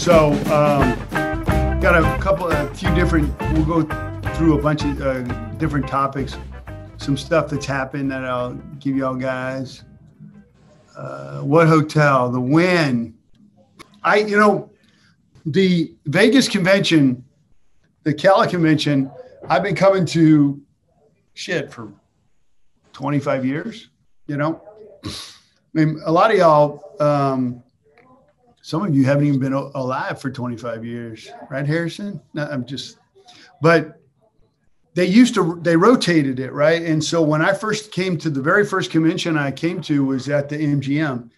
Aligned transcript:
So, 0.00 0.32
um, 0.50 0.98
got 1.78 1.94
a 1.94 2.18
couple, 2.22 2.50
a 2.50 2.74
few 2.74 2.92
different. 2.94 3.38
We'll 3.52 3.66
go 3.66 3.82
through 4.34 4.58
a 4.58 4.62
bunch 4.62 4.82
of 4.82 5.02
uh, 5.02 5.20
different 5.58 5.86
topics, 5.86 6.38
some 6.96 7.18
stuff 7.18 7.50
that's 7.50 7.66
happened 7.66 8.10
that 8.10 8.24
I'll 8.24 8.54
give 8.78 8.96
y'all 8.96 9.14
guys. 9.14 9.84
Uh, 10.96 11.40
what 11.42 11.68
hotel? 11.68 12.30
The 12.30 12.40
Wynn. 12.40 13.12
I, 14.02 14.20
you 14.20 14.38
know, 14.38 14.70
the 15.44 15.94
Vegas 16.06 16.48
convention, 16.48 17.22
the 18.04 18.14
Cali 18.14 18.48
convention. 18.48 19.10
I've 19.50 19.62
been 19.62 19.76
coming 19.76 20.06
to 20.06 20.62
shit 21.34 21.70
for 21.70 21.92
25 22.94 23.44
years. 23.44 23.90
You 24.28 24.38
know, 24.38 24.62
I 25.04 25.10
mean, 25.74 26.00
a 26.06 26.10
lot 26.10 26.30
of 26.30 26.38
y'all. 26.38 26.96
Um, 27.00 27.62
some 28.70 28.84
of 28.84 28.94
you 28.94 29.04
haven't 29.04 29.26
even 29.26 29.40
been 29.40 29.52
alive 29.52 30.20
for 30.20 30.30
25 30.30 30.84
years, 30.84 31.28
right, 31.50 31.66
Harrison? 31.66 32.20
No, 32.34 32.46
I'm 32.46 32.64
just, 32.64 32.98
but 33.60 34.00
they 34.94 35.06
used 35.06 35.34
to, 35.34 35.58
they 35.62 35.74
rotated 35.74 36.38
it, 36.38 36.52
right? 36.52 36.80
And 36.80 37.02
so 37.02 37.20
when 37.20 37.42
I 37.42 37.52
first 37.52 37.90
came 37.90 38.16
to 38.18 38.30
the 38.30 38.40
very 38.40 38.64
first 38.64 38.92
convention 38.92 39.36
I 39.36 39.50
came 39.50 39.80
to 39.82 40.04
was 40.04 40.28
at 40.28 40.48
the 40.48 40.56
MGM. 40.56 41.30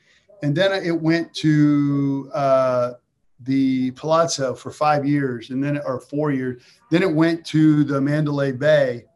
And 0.43 0.55
then 0.55 0.73
it 0.85 0.91
went 1.01 1.33
to 1.37 2.31
uh, 2.35 2.93
the 3.41 3.93
Palazzo 3.93 4.55
for 4.55 4.71
five 4.71 5.07
years, 5.07 5.49
and 5.49 5.65
then, 5.65 5.81
or 5.87 6.01
four 6.01 6.33
years. 6.33 6.63
Then 6.91 7.03
it 7.03 7.15
went 7.15 7.47
to 7.47 7.83
the 7.83 7.99
Mandalay 7.99 8.53
Bay. 8.53 9.07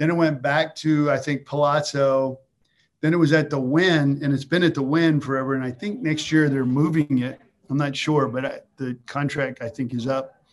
Then 0.00 0.10
it 0.10 0.14
went 0.14 0.42
back 0.42 0.74
to, 0.76 1.12
I 1.12 1.16
think, 1.16 1.46
Palazzo. 1.46 2.40
Then 3.02 3.14
it 3.14 3.18
was 3.18 3.32
at 3.32 3.50
the 3.50 3.60
Wynn, 3.60 4.18
and 4.20 4.34
it's 4.34 4.44
been 4.44 4.64
at 4.64 4.74
the 4.74 4.82
Wynn 4.82 5.20
forever. 5.20 5.54
And 5.54 5.62
I 5.62 5.70
think 5.70 6.00
next 6.00 6.32
year 6.32 6.48
they're 6.48 6.64
moving 6.64 7.20
it 7.20 7.40
I'm 7.72 7.78
not 7.78 7.96
sure, 7.96 8.28
but 8.28 8.44
I, 8.44 8.60
the 8.76 8.98
contract 9.06 9.62
I 9.62 9.68
think 9.70 9.94
is 9.94 10.06
up. 10.06 10.44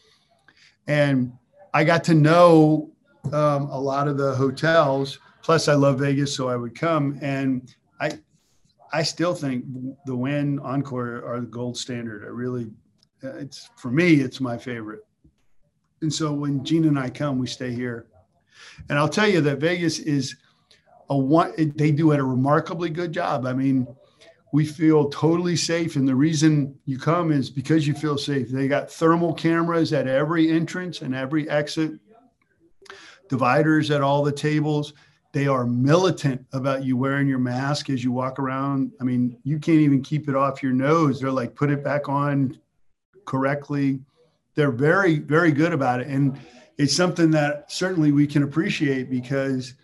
And 0.87 1.33
I 1.73 1.83
got 1.83 2.01
to 2.05 2.13
know 2.13 2.91
um, 3.33 3.63
a 3.69 3.77
lot 3.77 4.07
of 4.07 4.17
the 4.17 4.33
hotels. 4.35 5.19
Plus, 5.41 5.67
I 5.67 5.73
love 5.73 5.99
Vegas, 5.99 6.33
so 6.33 6.47
I 6.47 6.55
would 6.55 6.79
come. 6.79 7.19
And 7.21 7.75
I, 7.99 8.11
I 8.93 9.03
still 9.03 9.35
think 9.35 9.65
the 10.05 10.15
Wynn 10.15 10.59
Encore 10.59 11.25
are 11.25 11.41
the 11.41 11.47
gold 11.47 11.77
standard. 11.77 12.23
I 12.23 12.27
really, 12.27 12.71
it's 13.21 13.69
for 13.75 13.91
me, 13.91 14.21
it's 14.21 14.39
my 14.39 14.57
favorite. 14.57 15.01
And 16.01 16.13
so 16.13 16.31
when 16.31 16.63
Gina 16.63 16.87
and 16.87 16.97
I 16.97 17.09
come, 17.09 17.37
we 17.37 17.47
stay 17.47 17.73
here. 17.73 18.07
And 18.87 18.97
I'll 18.97 19.09
tell 19.09 19.27
you 19.27 19.41
that 19.41 19.57
Vegas 19.57 19.99
is 19.99 20.37
a 21.09 21.17
one. 21.17 21.53
They 21.75 21.91
do 21.91 22.13
it 22.13 22.19
a 22.21 22.23
remarkably 22.23 22.89
good 22.89 23.11
job. 23.11 23.45
I 23.45 23.51
mean, 23.51 23.85
we 24.51 24.65
feel 24.65 25.09
totally 25.09 25.55
safe. 25.55 25.95
And 25.95 26.07
the 26.07 26.15
reason 26.15 26.77
you 26.85 26.97
come 26.97 27.31
is 27.31 27.49
because 27.49 27.87
you 27.87 27.93
feel 27.93 28.17
safe. 28.17 28.49
They 28.49 28.67
got 28.67 28.91
thermal 28.91 29.33
cameras 29.33 29.93
at 29.93 30.07
every 30.07 30.49
entrance 30.49 31.01
and 31.01 31.13
every 31.13 31.49
exit, 31.49 31.93
dividers 33.27 33.91
at 33.91 34.01
all 34.01 34.23
the 34.23 34.31
tables. 34.31 34.93
They 35.31 35.45
are 35.45 35.65
militant 35.65 36.43
about 36.53 36.83
you 36.83 36.97
wearing 36.97 37.27
your 37.27 37.39
mask 37.39 37.91
as 37.91 38.03
you 38.03 38.11
walk 38.11 38.39
around. 38.39 38.91
I 38.99 39.03
mean, 39.03 39.37
you 39.43 39.59
can't 39.59 39.77
even 39.77 40.01
keep 40.01 40.27
it 40.27 40.35
off 40.35 40.63
your 40.63 40.73
nose. 40.73 41.19
They're 41.19 41.31
like, 41.31 41.53
put 41.53 41.69
it 41.69 41.83
back 41.83 42.09
on 42.09 42.57
correctly. 43.25 43.99
They're 44.55 44.71
very, 44.71 45.19
very 45.19 45.51
good 45.51 45.71
about 45.71 46.01
it. 46.01 46.07
And 46.07 46.39
it's 46.79 46.95
something 46.95 47.29
that 47.31 47.71
certainly 47.71 48.11
we 48.11 48.25
can 48.25 48.41
appreciate 48.41 49.11
because 49.11 49.75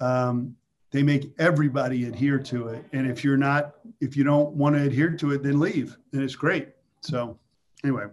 um, 0.00 0.56
they 0.92 1.02
make 1.02 1.32
everybody 1.38 2.04
adhere 2.04 2.38
to 2.38 2.68
it. 2.68 2.84
And 2.92 3.10
if 3.10 3.24
you're 3.24 3.38
not, 3.38 3.74
if 4.00 4.16
you 4.16 4.24
don't 4.24 4.50
want 4.54 4.76
to 4.76 4.82
adhere 4.82 5.10
to 5.10 5.32
it, 5.32 5.42
then 5.42 5.58
leave. 5.58 5.96
And 6.12 6.22
it's 6.22 6.36
great. 6.36 6.68
So 7.00 7.38
anyway. 7.82 8.04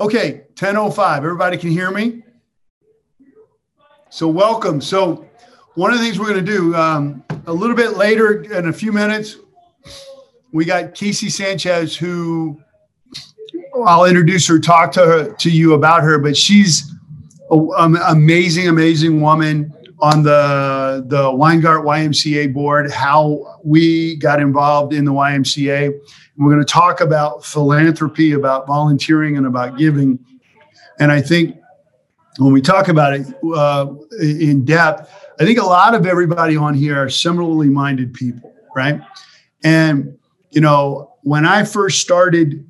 Okay, 0.00 0.44
1005. 0.58 1.24
Everybody 1.24 1.58
can 1.58 1.70
hear 1.70 1.90
me? 1.90 2.22
So 4.08 4.28
welcome. 4.28 4.80
So 4.80 5.28
one 5.74 5.92
of 5.92 5.98
the 5.98 6.04
things 6.04 6.18
we're 6.18 6.28
going 6.28 6.44
to 6.44 6.52
do 6.52 6.74
um, 6.74 7.24
a 7.46 7.52
little 7.52 7.76
bit 7.76 7.96
later 7.96 8.42
in 8.42 8.68
a 8.68 8.72
few 8.72 8.92
minutes, 8.92 9.36
we 10.52 10.64
got 10.64 10.94
Casey 10.94 11.28
Sanchez, 11.28 11.96
who 11.96 12.60
I'll 13.84 14.04
introduce 14.04 14.46
her, 14.46 14.58
talk 14.58 14.92
to 14.92 15.00
her 15.00 15.32
to 15.32 15.50
you 15.50 15.74
about 15.74 16.02
her, 16.02 16.18
but 16.18 16.36
she's 16.36 16.92
an 17.50 17.96
amazing, 18.08 18.68
amazing 18.68 19.20
woman 19.20 19.72
on 20.00 20.22
the 20.22 20.79
the 20.98 21.30
Weingart 21.32 21.84
YMCA 21.84 22.52
board, 22.52 22.90
how 22.90 23.58
we 23.64 24.16
got 24.16 24.40
involved 24.40 24.92
in 24.92 25.04
the 25.04 25.12
YMCA. 25.12 25.86
And 25.86 25.94
we're 26.38 26.52
going 26.52 26.64
to 26.64 26.72
talk 26.72 27.00
about 27.00 27.44
philanthropy, 27.44 28.32
about 28.32 28.66
volunteering, 28.66 29.36
and 29.36 29.46
about 29.46 29.78
giving. 29.78 30.18
And 30.98 31.12
I 31.12 31.20
think 31.20 31.56
when 32.38 32.52
we 32.52 32.60
talk 32.60 32.88
about 32.88 33.14
it 33.14 33.26
uh, 33.54 33.92
in 34.20 34.64
depth, 34.64 35.12
I 35.38 35.44
think 35.44 35.58
a 35.58 35.64
lot 35.64 35.94
of 35.94 36.06
everybody 36.06 36.56
on 36.56 36.74
here 36.74 37.02
are 37.02 37.08
similarly 37.08 37.68
minded 37.68 38.12
people, 38.12 38.54
right? 38.74 39.00
And 39.62 40.18
you 40.50 40.60
know, 40.60 41.16
when 41.22 41.46
I 41.46 41.64
first 41.64 42.00
started 42.00 42.68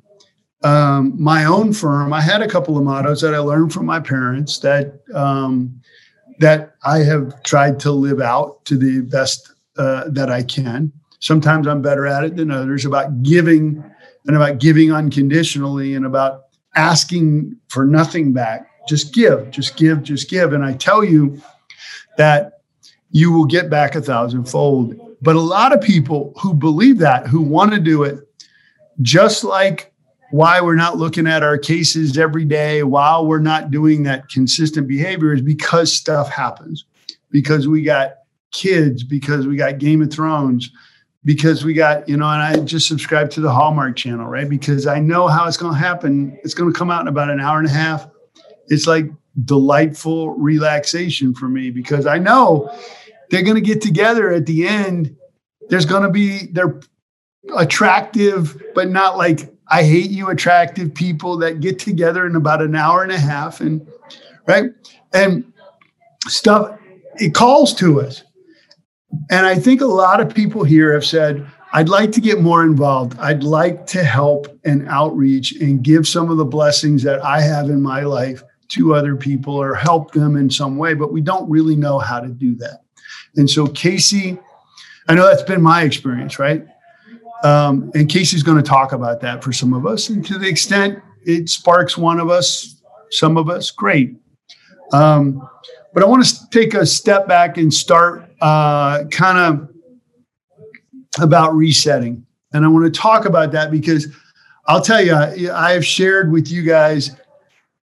um, 0.63 1.15
my 1.21 1.45
own 1.45 1.73
firm, 1.73 2.13
I 2.13 2.21
had 2.21 2.41
a 2.41 2.47
couple 2.47 2.77
of 2.77 2.83
mottos 2.83 3.21
that 3.21 3.33
I 3.33 3.39
learned 3.39 3.73
from 3.73 3.85
my 3.85 3.99
parents 3.99 4.59
that 4.59 5.01
um, 5.13 5.80
that 6.41 6.75
I 6.83 6.99
have 6.99 7.41
tried 7.43 7.79
to 7.81 7.91
live 7.91 8.19
out 8.19 8.65
to 8.65 8.75
the 8.75 9.01
best 9.01 9.53
uh, 9.77 10.09
that 10.09 10.31
I 10.31 10.41
can. 10.41 10.91
Sometimes 11.19 11.67
I'm 11.67 11.83
better 11.83 12.07
at 12.07 12.23
it 12.23 12.35
than 12.35 12.49
others 12.49 12.83
about 12.83 13.21
giving 13.21 13.83
and 14.25 14.35
about 14.35 14.57
giving 14.57 14.91
unconditionally 14.91 15.93
and 15.93 16.03
about 16.03 16.45
asking 16.75 17.55
for 17.69 17.85
nothing 17.85 18.33
back. 18.33 18.67
Just 18.87 19.13
give, 19.13 19.51
just 19.51 19.77
give, 19.77 20.01
just 20.01 20.29
give. 20.31 20.53
And 20.53 20.65
I 20.65 20.73
tell 20.73 21.03
you 21.03 21.39
that 22.17 22.61
you 23.11 23.31
will 23.31 23.45
get 23.45 23.69
back 23.69 23.93
a 23.93 24.01
thousandfold. 24.01 24.99
But 25.21 25.35
a 25.35 25.41
lot 25.41 25.73
of 25.73 25.81
people 25.81 26.33
who 26.41 26.55
believe 26.55 26.97
that, 26.97 27.27
who 27.27 27.41
want 27.41 27.71
to 27.73 27.79
do 27.79 28.01
it, 28.01 28.17
just 29.03 29.43
like 29.43 29.90
why 30.31 30.61
we're 30.61 30.75
not 30.75 30.97
looking 30.97 31.27
at 31.27 31.43
our 31.43 31.57
cases 31.57 32.17
every 32.17 32.45
day 32.45 32.83
while 32.83 33.25
we're 33.25 33.39
not 33.39 33.69
doing 33.69 34.03
that 34.03 34.29
consistent 34.29 34.87
behavior 34.87 35.33
is 35.33 35.41
because 35.41 35.95
stuff 35.95 36.29
happens. 36.29 36.85
Because 37.29 37.67
we 37.67 37.83
got 37.83 38.15
kids 38.51 39.03
because 39.03 39.47
we 39.47 39.55
got 39.55 39.77
game 39.77 40.01
of 40.01 40.11
thrones 40.11 40.69
because 41.23 41.63
we 41.63 41.73
got 41.73 42.07
you 42.07 42.17
know 42.17 42.27
and 42.27 42.41
i 42.41 42.57
just 42.65 42.87
subscribe 42.87 43.29
to 43.29 43.39
the 43.39 43.51
hallmark 43.51 43.95
channel 43.95 44.27
right? 44.27 44.49
Because 44.49 44.87
i 44.87 44.99
know 44.99 45.27
how 45.27 45.47
it's 45.47 45.57
going 45.57 45.73
to 45.73 45.79
happen. 45.79 46.37
It's 46.43 46.53
going 46.53 46.71
to 46.71 46.77
come 46.77 46.91
out 46.91 47.01
in 47.01 47.07
about 47.07 47.29
an 47.29 47.39
hour 47.39 47.59
and 47.59 47.67
a 47.67 47.71
half. 47.71 48.07
It's 48.67 48.87
like 48.87 49.05
delightful 49.45 50.31
relaxation 50.31 51.33
for 51.33 51.47
me 51.47 51.71
because 51.71 52.05
i 52.05 52.17
know 52.17 52.69
they're 53.29 53.43
going 53.43 53.55
to 53.55 53.61
get 53.61 53.81
together 53.81 54.29
at 54.29 54.45
the 54.45 54.67
end. 54.67 55.15
There's 55.69 55.85
going 55.85 56.03
to 56.03 56.09
be 56.09 56.47
they're 56.51 56.79
attractive 57.57 58.61
but 58.75 58.89
not 58.89 59.17
like 59.17 59.49
I 59.71 59.83
hate 59.83 60.11
you 60.11 60.29
attractive 60.29 60.93
people 60.93 61.37
that 61.37 61.61
get 61.61 61.79
together 61.79 62.25
in 62.27 62.35
about 62.35 62.61
an 62.61 62.75
hour 62.75 63.03
and 63.03 63.11
a 63.11 63.19
half 63.19 63.61
and 63.61 63.87
right 64.45 64.71
and 65.13 65.51
stuff 66.27 66.77
it 67.15 67.33
calls 67.33 67.73
to 67.75 68.01
us. 68.01 68.23
And 69.29 69.45
I 69.45 69.55
think 69.55 69.81
a 69.81 69.85
lot 69.85 70.21
of 70.21 70.33
people 70.33 70.63
here 70.63 70.93
have 70.93 71.05
said, 71.05 71.45
I'd 71.73 71.89
like 71.89 72.11
to 72.13 72.21
get 72.21 72.41
more 72.41 72.63
involved. 72.63 73.17
I'd 73.19 73.43
like 73.43 73.85
to 73.87 74.03
help 74.03 74.47
and 74.65 74.87
outreach 74.87 75.53
and 75.53 75.83
give 75.83 76.07
some 76.07 76.29
of 76.29 76.37
the 76.37 76.45
blessings 76.45 77.03
that 77.03 77.23
I 77.23 77.41
have 77.41 77.69
in 77.69 77.81
my 77.81 78.01
life 78.01 78.43
to 78.69 78.93
other 78.93 79.15
people 79.15 79.55
or 79.55 79.75
help 79.75 80.11
them 80.11 80.35
in 80.35 80.49
some 80.49 80.77
way, 80.77 80.93
but 80.93 81.11
we 81.11 81.21
don't 81.21 81.49
really 81.49 81.75
know 81.75 81.99
how 81.99 82.19
to 82.19 82.29
do 82.29 82.55
that. 82.55 82.83
And 83.35 83.49
so, 83.49 83.67
Casey, 83.67 84.37
I 85.07 85.15
know 85.15 85.25
that's 85.25 85.43
been 85.43 85.61
my 85.61 85.83
experience, 85.83 86.39
right? 86.39 86.65
Um, 87.43 87.91
and 87.95 88.07
Casey's 88.09 88.43
going 88.43 88.57
to 88.57 88.63
talk 88.63 88.91
about 88.91 89.21
that 89.21 89.43
for 89.43 89.51
some 89.51 89.73
of 89.73 89.85
us. 89.85 90.09
And 90.09 90.25
to 90.25 90.37
the 90.37 90.47
extent 90.47 90.99
it 91.23 91.49
sparks 91.49 91.97
one 91.97 92.19
of 92.19 92.29
us, 92.29 92.81
some 93.09 93.37
of 93.37 93.49
us, 93.49 93.71
great. 93.71 94.15
Um, 94.93 95.47
but 95.93 96.03
I 96.03 96.05
want 96.05 96.25
to 96.25 96.49
take 96.49 96.73
a 96.73 96.85
step 96.85 97.27
back 97.27 97.57
and 97.57 97.73
start 97.73 98.29
uh, 98.41 99.05
kind 99.05 99.37
of 99.37 99.69
about 101.19 101.53
resetting. 101.53 102.25
And 102.53 102.65
I 102.65 102.67
want 102.67 102.85
to 102.85 102.99
talk 102.99 103.25
about 103.25 103.51
that 103.51 103.71
because 103.71 104.07
I'll 104.67 104.81
tell 104.81 105.03
you, 105.03 105.15
I 105.15 105.71
have 105.73 105.85
shared 105.85 106.31
with 106.31 106.49
you 106.49 106.63
guys, 106.63 107.11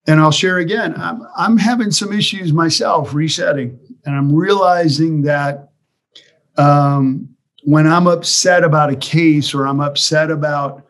and 0.06 0.20
I'll 0.20 0.32
share 0.32 0.58
again. 0.58 0.94
I'm, 0.96 1.26
I'm 1.36 1.56
having 1.56 1.90
some 1.90 2.12
issues 2.12 2.52
myself 2.52 3.14
resetting, 3.14 3.78
and 4.04 4.16
I'm 4.16 4.34
realizing 4.34 5.22
that 5.22 5.70
um, 6.56 7.31
when 7.64 7.86
I'm 7.86 8.06
upset 8.06 8.64
about 8.64 8.90
a 8.90 8.96
case 8.96 9.54
or 9.54 9.66
I'm 9.66 9.80
upset 9.80 10.30
about 10.30 10.84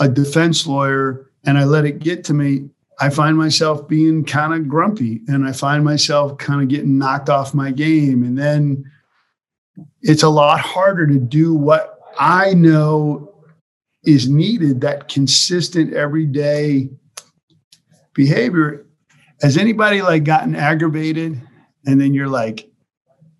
a 0.00 0.08
defense 0.08 0.66
lawyer 0.66 1.30
and 1.44 1.58
I 1.58 1.64
let 1.64 1.84
it 1.84 2.00
get 2.00 2.24
to 2.24 2.34
me, 2.34 2.68
I 3.00 3.10
find 3.10 3.36
myself 3.36 3.88
being 3.88 4.24
kind 4.24 4.54
of 4.54 4.68
grumpy 4.68 5.20
and 5.28 5.46
I 5.46 5.52
find 5.52 5.84
myself 5.84 6.38
kind 6.38 6.62
of 6.62 6.68
getting 6.68 6.98
knocked 6.98 7.28
off 7.28 7.54
my 7.54 7.70
game. 7.70 8.22
And 8.22 8.38
then 8.38 8.84
it's 10.02 10.22
a 10.22 10.28
lot 10.28 10.60
harder 10.60 11.06
to 11.06 11.18
do 11.18 11.54
what 11.54 11.98
I 12.18 12.54
know 12.54 13.32
is 14.04 14.28
needed, 14.28 14.80
that 14.80 15.08
consistent 15.08 15.94
everyday 15.94 16.90
behavior. 18.14 18.86
Has 19.40 19.56
anybody 19.56 20.02
like 20.02 20.24
gotten 20.24 20.54
aggravated 20.54 21.40
and 21.86 22.00
then 22.00 22.14
you're 22.14 22.28
like, 22.28 22.68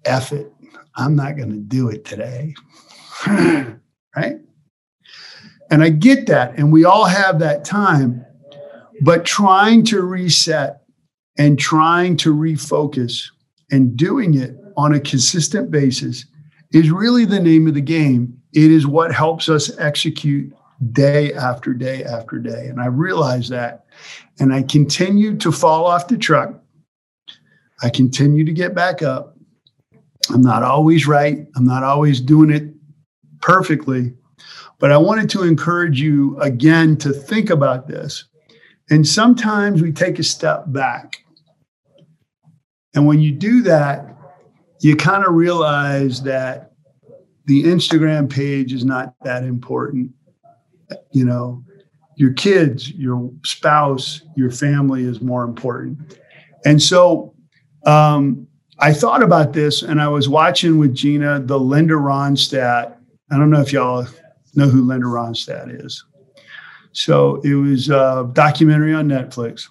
F 0.04 0.32
it, 0.32 0.51
I'm 0.96 1.16
not 1.16 1.36
going 1.36 1.50
to 1.50 1.58
do 1.58 1.88
it 1.88 2.04
today? 2.04 2.54
right? 3.26 4.38
And 5.70 5.82
I 5.82 5.88
get 5.88 6.26
that. 6.26 6.58
And 6.58 6.72
we 6.72 6.84
all 6.84 7.06
have 7.06 7.38
that 7.38 7.64
time. 7.64 8.24
But 9.00 9.24
trying 9.24 9.84
to 9.86 10.02
reset 10.02 10.82
and 11.38 11.58
trying 11.58 12.16
to 12.18 12.34
refocus 12.34 13.30
and 13.70 13.96
doing 13.96 14.34
it 14.34 14.56
on 14.76 14.94
a 14.94 15.00
consistent 15.00 15.70
basis 15.70 16.26
is 16.72 16.90
really 16.90 17.24
the 17.24 17.40
name 17.40 17.66
of 17.66 17.74
the 17.74 17.80
game. 17.80 18.38
It 18.52 18.70
is 18.70 18.86
what 18.86 19.12
helps 19.12 19.48
us 19.48 19.76
execute 19.78 20.52
day 20.90 21.32
after 21.32 21.72
day 21.72 22.04
after 22.04 22.38
day. 22.38 22.66
And 22.66 22.80
I 22.80 22.86
realize 22.86 23.48
that. 23.48 23.86
And 24.40 24.52
I 24.52 24.62
continue 24.62 25.36
to 25.38 25.52
fall 25.52 25.86
off 25.86 26.08
the 26.08 26.18
truck. 26.18 26.54
I 27.82 27.90
continue 27.90 28.44
to 28.44 28.52
get 28.52 28.74
back 28.74 29.02
up. 29.02 29.31
I'm 30.30 30.42
not 30.42 30.62
always 30.62 31.06
right. 31.06 31.46
I'm 31.56 31.64
not 31.64 31.82
always 31.82 32.20
doing 32.20 32.50
it 32.50 32.72
perfectly. 33.40 34.14
But 34.78 34.92
I 34.92 34.96
wanted 34.96 35.30
to 35.30 35.44
encourage 35.44 36.00
you 36.00 36.38
again 36.40 36.96
to 36.98 37.12
think 37.12 37.50
about 37.50 37.86
this. 37.86 38.24
And 38.90 39.06
sometimes 39.06 39.80
we 39.80 39.92
take 39.92 40.18
a 40.18 40.24
step 40.24 40.64
back. 40.66 41.24
And 42.94 43.06
when 43.06 43.20
you 43.20 43.32
do 43.32 43.62
that, 43.62 44.16
you 44.80 44.96
kind 44.96 45.24
of 45.24 45.34
realize 45.34 46.22
that 46.22 46.72
the 47.46 47.64
Instagram 47.64 48.30
page 48.30 48.72
is 48.72 48.84
not 48.84 49.14
that 49.22 49.44
important. 49.44 50.10
You 51.12 51.24
know, 51.24 51.64
your 52.16 52.32
kids, 52.32 52.90
your 52.90 53.30
spouse, 53.44 54.22
your 54.36 54.50
family 54.50 55.04
is 55.04 55.20
more 55.20 55.44
important. 55.44 56.18
And 56.64 56.82
so 56.82 57.34
um, 57.86 58.46
I 58.82 58.92
thought 58.92 59.22
about 59.22 59.52
this 59.52 59.82
and 59.82 60.02
I 60.02 60.08
was 60.08 60.28
watching 60.28 60.76
with 60.76 60.92
Gina 60.92 61.38
the 61.38 61.58
Linda 61.58 61.94
Ronstadt. 61.94 62.96
I 63.30 63.38
don't 63.38 63.48
know 63.48 63.60
if 63.60 63.72
y'all 63.72 64.08
know 64.56 64.66
who 64.66 64.82
Linda 64.82 65.06
Ronstadt 65.06 65.84
is. 65.84 66.04
So 66.90 67.36
it 67.42 67.54
was 67.54 67.90
a 67.90 68.28
documentary 68.32 68.92
on 68.92 69.06
Netflix. 69.06 69.68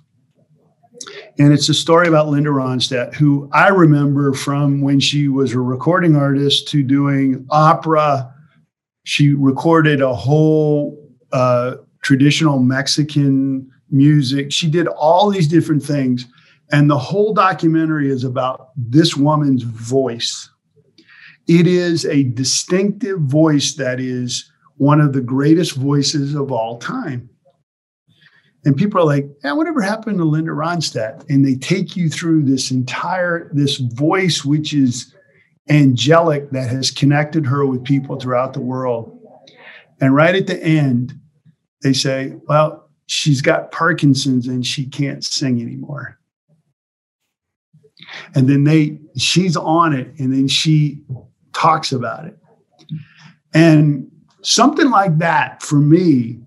And 1.37 1.51
it's 1.51 1.67
a 1.67 1.73
story 1.73 2.07
about 2.07 2.29
Linda 2.29 2.51
Ronstadt, 2.51 3.13
who 3.13 3.49
I 3.51 3.67
remember 3.67 4.31
from 4.31 4.79
when 4.79 5.01
she 5.01 5.27
was 5.27 5.51
a 5.51 5.59
recording 5.59 6.15
artist 6.15 6.69
to 6.69 6.81
doing 6.81 7.45
opera. 7.49 8.33
She 9.03 9.33
recorded 9.33 9.99
a 9.99 10.15
whole 10.15 10.97
uh, 11.33 11.75
traditional 12.01 12.59
Mexican 12.59 13.69
music. 13.89 14.53
She 14.53 14.69
did 14.69 14.87
all 14.87 15.29
these 15.29 15.49
different 15.49 15.83
things. 15.83 16.27
And 16.71 16.89
the 16.89 16.97
whole 16.97 17.33
documentary 17.33 18.09
is 18.09 18.23
about 18.23 18.69
this 18.77 19.15
woman's 19.15 19.63
voice. 19.63 20.49
It 21.47 21.67
is 21.67 22.05
a 22.05 22.23
distinctive 22.23 23.19
voice 23.19 23.75
that 23.75 23.99
is 23.99 24.49
one 24.77 25.01
of 25.01 25.13
the 25.13 25.21
greatest 25.21 25.75
voices 25.75 26.33
of 26.33 26.51
all 26.51 26.77
time. 26.77 27.29
And 28.63 28.77
people 28.77 29.01
are 29.01 29.05
like, 29.05 29.27
yeah, 29.43 29.53
whatever 29.53 29.81
happened 29.81 30.19
to 30.19 30.23
Linda 30.23 30.51
Ronstadt? 30.51 31.27
And 31.29 31.45
they 31.45 31.55
take 31.55 31.95
you 31.95 32.09
through 32.09 32.43
this 32.43 32.71
entire, 32.71 33.49
this 33.53 33.77
voice, 33.77 34.45
which 34.45 34.73
is 34.73 35.13
angelic 35.69 36.51
that 36.51 36.69
has 36.69 36.91
connected 36.91 37.45
her 37.47 37.65
with 37.65 37.83
people 37.83 38.19
throughout 38.19 38.53
the 38.53 38.61
world. 38.61 39.19
And 39.99 40.15
right 40.15 40.35
at 40.35 40.47
the 40.47 40.61
end, 40.63 41.13
they 41.81 41.93
say, 41.93 42.35
well, 42.47 42.89
she's 43.07 43.41
got 43.41 43.71
Parkinson's 43.71 44.47
and 44.47 44.65
she 44.65 44.85
can't 44.85 45.23
sing 45.23 45.61
anymore. 45.61 46.19
And 48.35 48.49
then 48.49 48.63
they, 48.63 48.99
she's 49.17 49.55
on 49.55 49.93
it 49.93 50.13
and 50.19 50.33
then 50.33 50.47
she 50.47 51.01
talks 51.53 51.91
about 51.91 52.25
it. 52.25 52.37
And 53.53 54.09
something 54.41 54.89
like 54.89 55.17
that 55.19 55.61
for 55.61 55.75
me 55.75 56.39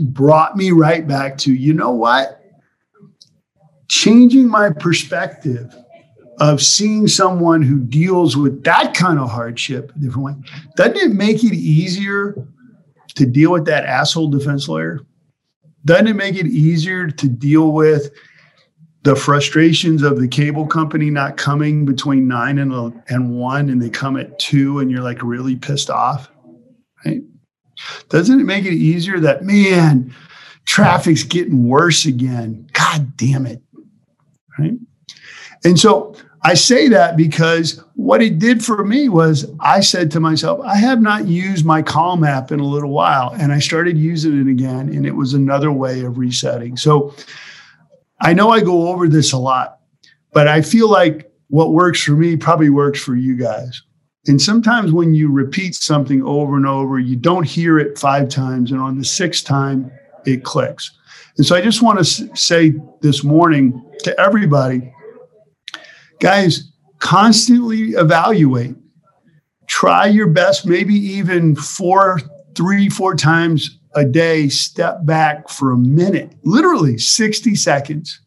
brought 0.00 0.56
me 0.56 0.70
right 0.70 1.06
back 1.06 1.38
to, 1.38 1.52
you 1.52 1.72
know 1.72 1.90
what? 1.90 2.42
Changing 3.88 4.48
my 4.48 4.70
perspective 4.70 5.74
of 6.40 6.62
seeing 6.62 7.08
someone 7.08 7.62
who 7.62 7.80
deals 7.80 8.36
with 8.36 8.62
that 8.64 8.94
kind 8.94 9.18
of 9.18 9.30
hardship 9.30 9.90
a 9.96 9.98
different 9.98 10.24
way, 10.24 10.34
doesn't 10.76 10.96
it 10.96 11.12
make 11.12 11.42
it 11.42 11.54
easier 11.54 12.46
to 13.14 13.26
deal 13.26 13.50
with 13.50 13.64
that 13.64 13.84
asshole 13.84 14.28
defense 14.28 14.68
lawyer? 14.68 15.00
Doesn't 15.84 16.06
it 16.06 16.16
make 16.16 16.36
it 16.36 16.46
easier 16.46 17.08
to 17.08 17.28
deal 17.28 17.72
with 17.72 18.10
the 19.02 19.14
frustrations 19.14 20.02
of 20.02 20.20
the 20.20 20.28
cable 20.28 20.66
company 20.66 21.10
not 21.10 21.36
coming 21.36 21.84
between 21.84 22.26
nine 22.26 22.58
and, 22.58 22.72
and 23.08 23.38
one 23.38 23.68
and 23.68 23.80
they 23.80 23.90
come 23.90 24.16
at 24.16 24.38
two 24.38 24.80
and 24.80 24.90
you're 24.90 25.02
like 25.02 25.22
really 25.22 25.56
pissed 25.56 25.90
off? 25.90 26.30
Right? 27.04 27.22
Doesn't 28.08 28.40
it 28.40 28.44
make 28.44 28.64
it 28.64 28.74
easier 28.74 29.20
that, 29.20 29.44
man, 29.44 30.14
traffic's 30.66 31.22
getting 31.22 31.68
worse 31.68 32.06
again? 32.06 32.68
God 32.72 33.16
damn 33.16 33.46
it. 33.46 33.62
Right. 34.58 34.74
And 35.64 35.78
so 35.78 36.16
I 36.42 36.54
say 36.54 36.88
that 36.88 37.16
because 37.16 37.82
what 37.94 38.22
it 38.22 38.38
did 38.38 38.64
for 38.64 38.84
me 38.84 39.08
was 39.08 39.50
I 39.60 39.80
said 39.80 40.10
to 40.12 40.20
myself, 40.20 40.60
I 40.64 40.76
have 40.76 41.00
not 41.00 41.26
used 41.26 41.64
my 41.64 41.82
Calm 41.82 42.24
app 42.24 42.52
in 42.52 42.60
a 42.60 42.66
little 42.66 42.90
while. 42.90 43.34
And 43.38 43.52
I 43.52 43.58
started 43.58 43.96
using 43.96 44.40
it 44.40 44.50
again. 44.50 44.88
And 44.88 45.06
it 45.06 45.16
was 45.16 45.34
another 45.34 45.72
way 45.72 46.02
of 46.02 46.18
resetting. 46.18 46.76
So 46.76 47.14
I 48.20 48.32
know 48.32 48.50
I 48.50 48.60
go 48.60 48.88
over 48.88 49.08
this 49.08 49.32
a 49.32 49.38
lot, 49.38 49.80
but 50.32 50.48
I 50.48 50.62
feel 50.62 50.90
like 50.90 51.30
what 51.48 51.72
works 51.72 52.02
for 52.02 52.12
me 52.12 52.36
probably 52.36 52.70
works 52.70 53.00
for 53.00 53.14
you 53.14 53.36
guys. 53.36 53.82
And 54.26 54.40
sometimes 54.40 54.92
when 54.92 55.14
you 55.14 55.32
repeat 55.32 55.74
something 55.74 56.22
over 56.22 56.56
and 56.56 56.66
over, 56.66 56.98
you 56.98 57.16
don't 57.16 57.44
hear 57.44 57.78
it 57.78 57.98
five 57.98 58.28
times. 58.28 58.70
And 58.72 58.80
on 58.80 58.98
the 58.98 59.04
sixth 59.04 59.44
time, 59.44 59.90
it 60.26 60.44
clicks. 60.44 60.90
And 61.36 61.46
so 61.46 61.56
I 61.56 61.60
just 61.60 61.82
want 61.82 61.98
to 61.98 62.36
say 62.36 62.74
this 63.00 63.24
morning 63.24 63.82
to 64.00 64.20
everybody 64.20 64.92
guys, 66.20 66.70
constantly 66.98 67.90
evaluate. 67.90 68.74
Try 69.66 70.06
your 70.06 70.28
best, 70.28 70.66
maybe 70.66 70.94
even 70.94 71.54
four, 71.54 72.20
three, 72.54 72.88
four 72.88 73.14
times 73.14 73.78
a 73.98 74.04
day, 74.04 74.48
step 74.48 75.04
back 75.04 75.48
for 75.48 75.72
a 75.72 75.78
minute, 75.78 76.34
literally 76.44 76.98
60 76.98 77.54
seconds, 77.54 78.20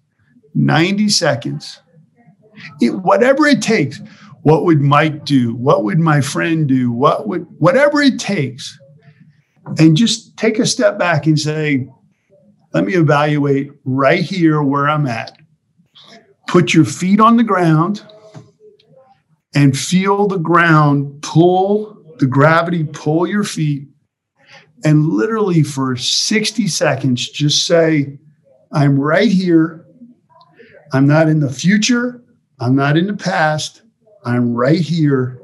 90 0.53 1.09
seconds, 1.09 1.81
it, 2.79 2.89
whatever 2.89 3.47
it 3.47 3.61
takes 3.61 4.01
what 4.43 4.65
would 4.65 4.81
Mike 4.81 5.25
do? 5.25 5.55
What 5.55 5.83
would 5.83 5.99
my 5.99 6.21
friend 6.21 6.67
do? 6.67 6.91
What 6.91 7.27
would, 7.27 7.45
whatever 7.59 8.01
it 8.01 8.19
takes. 8.19 8.77
And 9.77 9.95
just 9.95 10.35
take 10.37 10.57
a 10.57 10.65
step 10.65 10.97
back 10.97 11.27
and 11.27 11.39
say, 11.39 11.87
let 12.73 12.85
me 12.85 12.93
evaluate 12.93 13.71
right 13.83 14.23
here 14.23 14.63
where 14.63 14.89
I'm 14.89 15.05
at. 15.05 15.37
Put 16.47 16.73
your 16.73 16.85
feet 16.85 17.19
on 17.19 17.37
the 17.37 17.43
ground 17.43 18.03
and 19.53 19.77
feel 19.77 20.27
the 20.27 20.39
ground 20.39 21.21
pull, 21.21 22.15
the 22.17 22.25
gravity 22.25 22.83
pull 22.83 23.27
your 23.27 23.43
feet. 23.43 23.87
And 24.83 25.07
literally 25.07 25.63
for 25.63 25.95
60 25.95 26.67
seconds, 26.67 27.29
just 27.29 27.65
say, 27.65 28.17
I'm 28.71 28.99
right 28.99 29.31
here. 29.31 29.85
I'm 30.93 31.07
not 31.07 31.27
in 31.27 31.39
the 31.39 31.51
future. 31.51 32.23
I'm 32.59 32.75
not 32.75 32.97
in 32.97 33.07
the 33.07 33.15
past. 33.15 33.83
I'm 34.25 34.53
right 34.53 34.79
here. 34.79 35.41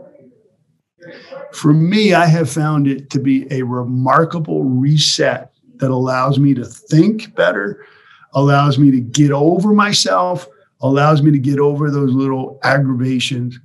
For 1.54 1.74
me, 1.74 2.14
I 2.14 2.26
have 2.26 2.50
found 2.50 2.88
it 2.88 3.10
to 3.12 3.20
be 3.20 3.48
a 3.52 3.64
remarkable 3.64 4.64
reset 4.64 5.52
that 5.76 5.92
allows 5.92 6.40
me 6.40 6.54
to 6.56 6.66
think 6.66 7.36
better, 7.36 7.86
allows 8.34 8.78
me 8.78 8.92
to 8.92 9.00
get 9.00 9.32
over 9.32 9.74
myself, 9.74 10.48
allows 10.82 11.22
me 11.22 11.32
to 11.32 11.40
get 11.40 11.60
over 11.60 11.90
those 11.90 12.14
little 12.14 12.60
aggravations 12.64 13.60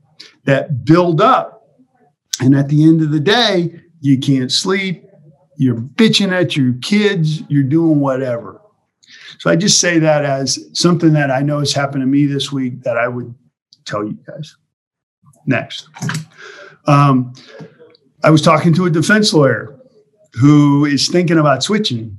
that 0.44 0.84
build 0.84 1.20
up. 1.20 1.68
And 2.40 2.54
at 2.54 2.68
the 2.68 2.84
end 2.84 3.02
of 3.02 3.10
the 3.10 3.20
day, 3.20 3.80
you 4.00 4.18
can't 4.18 4.50
sleep, 4.50 5.04
you're 5.62 5.76
bitching 5.76 6.32
at 6.32 6.56
your 6.56 6.74
kids, 6.82 7.42
you're 7.48 7.62
doing 7.62 8.00
whatever. 8.00 8.60
So 9.38 9.50
I 9.50 9.56
just 9.56 9.80
say 9.80 9.98
that 9.98 10.24
as 10.24 10.58
something 10.72 11.12
that 11.12 11.30
I 11.30 11.42
know 11.42 11.60
has 11.60 11.72
happened 11.72 12.02
to 12.02 12.06
me 12.06 12.26
this 12.26 12.50
week 12.50 12.82
that 12.82 12.96
I 12.96 13.08
would 13.08 13.34
tell 13.84 14.04
you 14.04 14.18
guys 14.26 14.56
next. 15.46 15.88
Um, 16.86 17.32
I 18.24 18.30
was 18.30 18.42
talking 18.42 18.74
to 18.74 18.86
a 18.86 18.90
defense 18.90 19.32
lawyer 19.32 19.78
who 20.34 20.84
is 20.84 21.08
thinking 21.08 21.38
about 21.38 21.62
switching. 21.62 22.18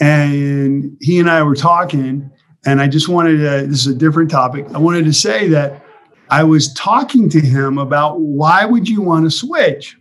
And 0.00 0.96
he 1.00 1.20
and 1.20 1.30
I 1.30 1.42
were 1.42 1.54
talking, 1.54 2.30
and 2.64 2.80
I 2.80 2.88
just 2.88 3.08
wanted 3.08 3.38
to, 3.38 3.66
this 3.66 3.86
is 3.86 3.86
a 3.86 3.94
different 3.94 4.30
topic. 4.30 4.66
I 4.74 4.78
wanted 4.78 5.04
to 5.04 5.12
say 5.12 5.48
that 5.48 5.84
I 6.30 6.44
was 6.44 6.72
talking 6.74 7.28
to 7.28 7.40
him 7.40 7.78
about 7.78 8.20
why 8.20 8.64
would 8.64 8.88
you 8.88 9.02
want 9.02 9.26
to 9.26 9.30
switch? 9.30 9.96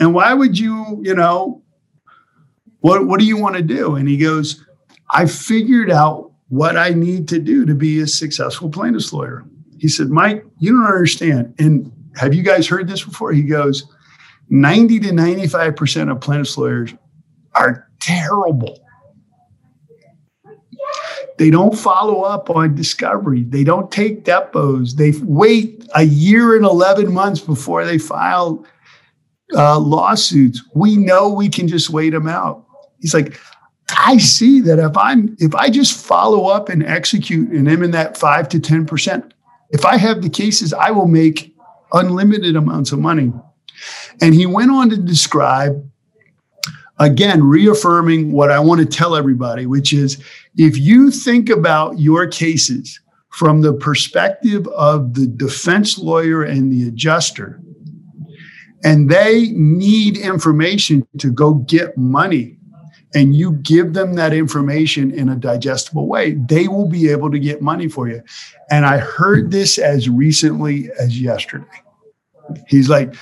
And 0.00 0.14
why 0.14 0.34
would 0.34 0.58
you, 0.58 1.00
you 1.02 1.14
know, 1.14 1.62
what, 2.84 3.06
what 3.06 3.18
do 3.18 3.24
you 3.24 3.38
want 3.38 3.56
to 3.56 3.62
do? 3.62 3.94
And 3.94 4.06
he 4.06 4.18
goes, 4.18 4.62
I 5.10 5.24
figured 5.24 5.90
out 5.90 6.32
what 6.48 6.76
I 6.76 6.90
need 6.90 7.28
to 7.28 7.38
do 7.38 7.64
to 7.64 7.74
be 7.74 8.00
a 8.00 8.06
successful 8.06 8.68
plaintiff's 8.68 9.10
lawyer. 9.10 9.42
He 9.78 9.88
said, 9.88 10.10
Mike, 10.10 10.44
you 10.58 10.72
don't 10.72 10.84
understand. 10.84 11.54
And 11.58 11.90
have 12.16 12.34
you 12.34 12.42
guys 12.42 12.68
heard 12.68 12.86
this 12.86 13.02
before? 13.02 13.32
He 13.32 13.40
goes, 13.40 13.90
90 14.50 15.00
to 15.00 15.08
95% 15.12 16.10
of 16.10 16.20
plaintiff's 16.20 16.58
lawyers 16.58 16.92
are 17.54 17.88
terrible. 18.00 18.78
They 21.38 21.48
don't 21.48 21.78
follow 21.78 22.20
up 22.20 22.50
on 22.50 22.74
discovery. 22.74 23.44
They 23.44 23.64
don't 23.64 23.90
take 23.90 24.24
depots. 24.24 24.96
They 24.96 25.12
wait 25.22 25.88
a 25.94 26.02
year 26.02 26.54
and 26.54 26.66
11 26.66 27.10
months 27.10 27.40
before 27.40 27.86
they 27.86 27.96
file 27.96 28.66
uh, 29.54 29.78
lawsuits. 29.78 30.62
We 30.74 30.98
know 30.98 31.30
we 31.30 31.48
can 31.48 31.66
just 31.66 31.88
wait 31.88 32.10
them 32.10 32.28
out. 32.28 32.66
He's 33.00 33.14
like, 33.14 33.38
I 33.96 34.16
see 34.18 34.60
that 34.62 34.78
if 34.78 34.96
I'm 34.96 35.36
if 35.38 35.54
I 35.54 35.70
just 35.70 36.04
follow 36.04 36.46
up 36.46 36.68
and 36.68 36.82
execute 36.82 37.50
and 37.50 37.68
I'm 37.68 37.82
in 37.82 37.90
that 37.92 38.16
five 38.16 38.48
to 38.50 38.58
10%, 38.58 39.32
if 39.70 39.84
I 39.84 39.96
have 39.96 40.22
the 40.22 40.30
cases, 40.30 40.72
I 40.72 40.90
will 40.90 41.08
make 41.08 41.54
unlimited 41.92 42.56
amounts 42.56 42.92
of 42.92 42.98
money. 42.98 43.32
And 44.20 44.34
he 44.34 44.46
went 44.46 44.70
on 44.70 44.90
to 44.90 44.96
describe, 44.96 45.88
again, 46.98 47.42
reaffirming 47.42 48.32
what 48.32 48.50
I 48.50 48.58
want 48.58 48.80
to 48.80 48.86
tell 48.86 49.16
everybody, 49.16 49.66
which 49.66 49.92
is 49.92 50.22
if 50.56 50.78
you 50.78 51.10
think 51.10 51.50
about 51.50 51.98
your 51.98 52.26
cases 52.26 53.00
from 53.30 53.62
the 53.62 53.72
perspective 53.72 54.66
of 54.68 55.14
the 55.14 55.26
defense 55.26 55.98
lawyer 55.98 56.42
and 56.42 56.72
the 56.72 56.88
adjuster, 56.88 57.60
and 58.84 59.10
they 59.10 59.48
need 59.52 60.16
information 60.16 61.06
to 61.18 61.32
go 61.32 61.54
get 61.54 61.96
money, 61.98 62.58
and 63.14 63.36
you 63.36 63.52
give 63.52 63.92
them 63.92 64.14
that 64.14 64.32
information 64.32 65.12
in 65.12 65.28
a 65.28 65.36
digestible 65.36 66.08
way, 66.08 66.32
they 66.32 66.66
will 66.66 66.88
be 66.88 67.08
able 67.08 67.30
to 67.30 67.38
get 67.38 67.62
money 67.62 67.88
for 67.88 68.08
you. 68.08 68.22
And 68.70 68.84
I 68.84 68.98
heard 68.98 69.44
hmm. 69.44 69.50
this 69.50 69.78
as 69.78 70.08
recently 70.08 70.90
as 70.98 71.20
yesterday. 71.20 71.66
He's 72.68 72.88
like, 72.88 73.14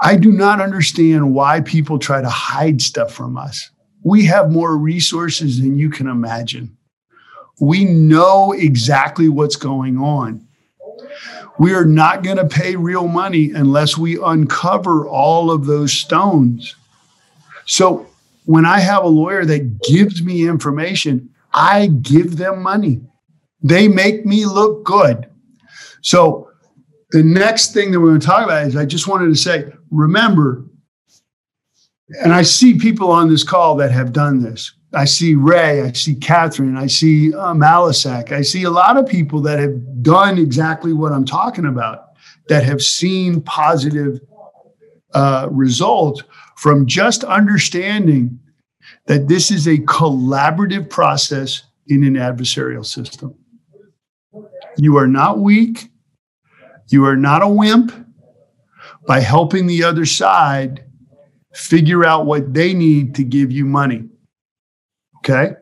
I 0.00 0.16
do 0.16 0.32
not 0.32 0.60
understand 0.60 1.34
why 1.34 1.60
people 1.60 1.98
try 1.98 2.20
to 2.20 2.28
hide 2.28 2.82
stuff 2.82 3.12
from 3.12 3.36
us. 3.36 3.70
We 4.02 4.24
have 4.26 4.50
more 4.50 4.76
resources 4.76 5.60
than 5.60 5.78
you 5.78 5.90
can 5.90 6.06
imagine. 6.06 6.76
We 7.60 7.84
know 7.84 8.52
exactly 8.52 9.28
what's 9.28 9.56
going 9.56 9.98
on. 9.98 10.46
We 11.58 11.74
are 11.74 11.84
not 11.84 12.22
going 12.22 12.38
to 12.38 12.46
pay 12.46 12.76
real 12.76 13.06
money 13.06 13.50
unless 13.50 13.98
we 13.98 14.18
uncover 14.18 15.06
all 15.06 15.50
of 15.50 15.66
those 15.66 15.92
stones. 15.92 16.74
So 17.66 18.06
when 18.44 18.64
I 18.64 18.80
have 18.80 19.04
a 19.04 19.08
lawyer 19.08 19.44
that 19.44 19.82
gives 19.82 20.22
me 20.22 20.46
information, 20.46 21.30
I 21.52 21.88
give 21.88 22.36
them 22.36 22.62
money. 22.62 23.00
They 23.62 23.88
make 23.88 24.24
me 24.24 24.46
look 24.46 24.84
good. 24.84 25.28
So 26.02 26.50
the 27.10 27.22
next 27.22 27.74
thing 27.74 27.90
that 27.90 28.00
we're 28.00 28.08
going 28.08 28.20
to 28.20 28.26
talk 28.26 28.44
about 28.44 28.66
is 28.66 28.76
I 28.76 28.86
just 28.86 29.06
wanted 29.06 29.28
to 29.28 29.36
say, 29.36 29.72
remember, 29.90 30.64
and 32.22 32.32
I 32.32 32.42
see 32.42 32.78
people 32.78 33.10
on 33.10 33.28
this 33.28 33.44
call 33.44 33.76
that 33.76 33.92
have 33.92 34.12
done 34.12 34.42
this. 34.42 34.72
I 34.92 35.04
see 35.04 35.36
Ray, 35.36 35.82
I 35.82 35.92
see 35.92 36.16
Catherine, 36.16 36.76
I 36.76 36.88
see 36.88 37.32
uh, 37.32 37.54
Malisak, 37.54 38.32
I 38.32 38.42
see 38.42 38.64
a 38.64 38.70
lot 38.70 38.96
of 38.96 39.06
people 39.06 39.40
that 39.42 39.60
have 39.60 40.02
done 40.02 40.36
exactly 40.36 40.92
what 40.92 41.12
I'm 41.12 41.24
talking 41.24 41.66
about, 41.66 42.08
that 42.48 42.64
have 42.64 42.82
seen 42.82 43.40
positive 43.42 44.20
uh, 45.14 45.48
results 45.50 46.24
from 46.60 46.84
just 46.84 47.24
understanding 47.24 48.38
that 49.06 49.28
this 49.28 49.50
is 49.50 49.66
a 49.66 49.78
collaborative 49.78 50.90
process 50.90 51.62
in 51.86 52.04
an 52.04 52.16
adversarial 52.16 52.84
system. 52.84 53.34
You 54.76 54.98
are 54.98 55.06
not 55.06 55.38
weak. 55.38 55.90
You 56.88 57.06
are 57.06 57.16
not 57.16 57.40
a 57.40 57.48
wimp 57.48 57.94
by 59.06 59.20
helping 59.20 59.66
the 59.66 59.82
other 59.84 60.04
side 60.04 60.84
figure 61.54 62.04
out 62.04 62.26
what 62.26 62.52
they 62.52 62.74
need 62.74 63.14
to 63.14 63.24
give 63.24 63.50
you 63.50 63.64
money. 63.64 64.04
Okay? 65.20 65.54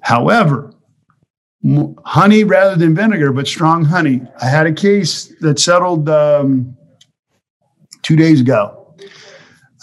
However, 0.00 0.72
honey 2.04 2.44
rather 2.44 2.76
than 2.76 2.94
vinegar, 2.94 3.32
but 3.32 3.48
strong 3.48 3.84
honey. 3.84 4.22
I 4.40 4.46
had 4.46 4.68
a 4.68 4.72
case 4.72 5.34
that 5.40 5.58
settled 5.58 6.08
um, 6.08 6.77
two 8.08 8.16
days 8.16 8.40
ago. 8.40 8.96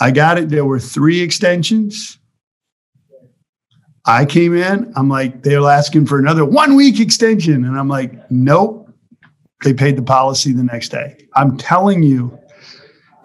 I 0.02 0.10
got 0.10 0.40
it. 0.40 0.50
There 0.50 0.66
were 0.66 0.80
three 0.80 1.22
extensions. 1.22 2.18
I 4.08 4.26
came 4.26 4.56
in, 4.56 4.92
I'm 4.96 5.10
like, 5.10 5.44
they 5.44 5.56
were 5.58 5.70
asking 5.70 6.08
for 6.08 6.18
another 6.18 6.44
one 6.44 6.76
week 6.76 7.00
extension. 7.00 7.64
And 7.66 7.78
I'm 7.78 7.88
like, 7.88 8.32
nope. 8.32 8.90
They 9.64 9.74
paid 9.74 9.96
the 9.96 10.02
policy 10.02 10.54
the 10.54 10.64
next 10.64 10.90
day. 10.90 11.18
I'm 11.36 11.56
telling 11.56 12.02
you, 12.02 12.38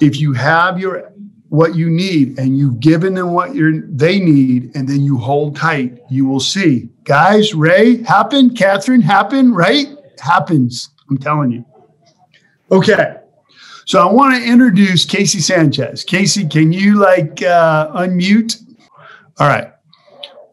if 0.01 0.21
you 0.21 0.35
have 0.35 0.79
your 0.79 1.11
what 1.49 1.77
you 1.77 1.89
need 1.89 2.39
and 2.39 2.59
you've 2.59 2.79
given 2.79 3.15
them 3.15 3.33
what 3.33 3.55
you're, 3.55 3.81
they 3.81 4.21
need 4.21 4.71
and 4.75 4.87
then 4.87 5.01
you 5.01 5.17
hold 5.17 5.57
tight, 5.57 5.99
you 6.11 6.27
will 6.27 6.41
see. 6.41 6.91
Guys, 7.05 7.55
Ray, 7.55 8.03
happened, 8.05 8.57
Catherine, 8.57 9.01
happened, 9.01 9.57
right? 9.57 9.89
Happens. 10.21 10.91
I'm 11.09 11.17
telling 11.19 11.53
you. 11.53 11.65
Okay. 12.71 13.17
So 13.91 13.99
I 14.01 14.13
want 14.13 14.37
to 14.37 14.49
introduce 14.49 15.05
Casey 15.05 15.41
Sanchez. 15.41 16.05
Casey, 16.05 16.47
can 16.47 16.73
you 16.73 16.95
like 16.95 17.43
uh, 17.43 17.91
unmute? 17.91 18.63
All 19.41 19.49
right. 19.49 19.73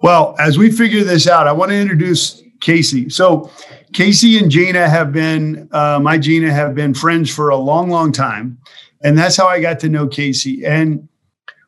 Well, 0.02 0.36
as 0.40 0.58
we 0.58 0.72
figure 0.72 1.04
this 1.04 1.28
out, 1.28 1.46
I 1.46 1.52
want 1.52 1.70
to 1.70 1.78
introduce 1.78 2.42
Casey. 2.62 3.12
So, 3.12 3.52
Casey 3.94 4.40
and 4.40 4.50
Gina 4.50 4.90
have 4.90 5.14
been, 5.14 5.70
uh, 5.72 6.00
my 6.00 6.18
Gina 6.18 6.52
have 6.52 6.74
been 6.74 6.96
friends 6.96 7.32
for 7.32 7.50
a 7.50 7.56
long, 7.56 7.92
long 7.92 8.12
time. 8.12 8.58
And 9.04 9.16
that's 9.16 9.38
how 9.38 9.46
I 9.46 9.62
got 9.62 9.80
to 9.82 9.90
know 9.90 10.08
Casey. 10.08 10.66
And 10.66 11.08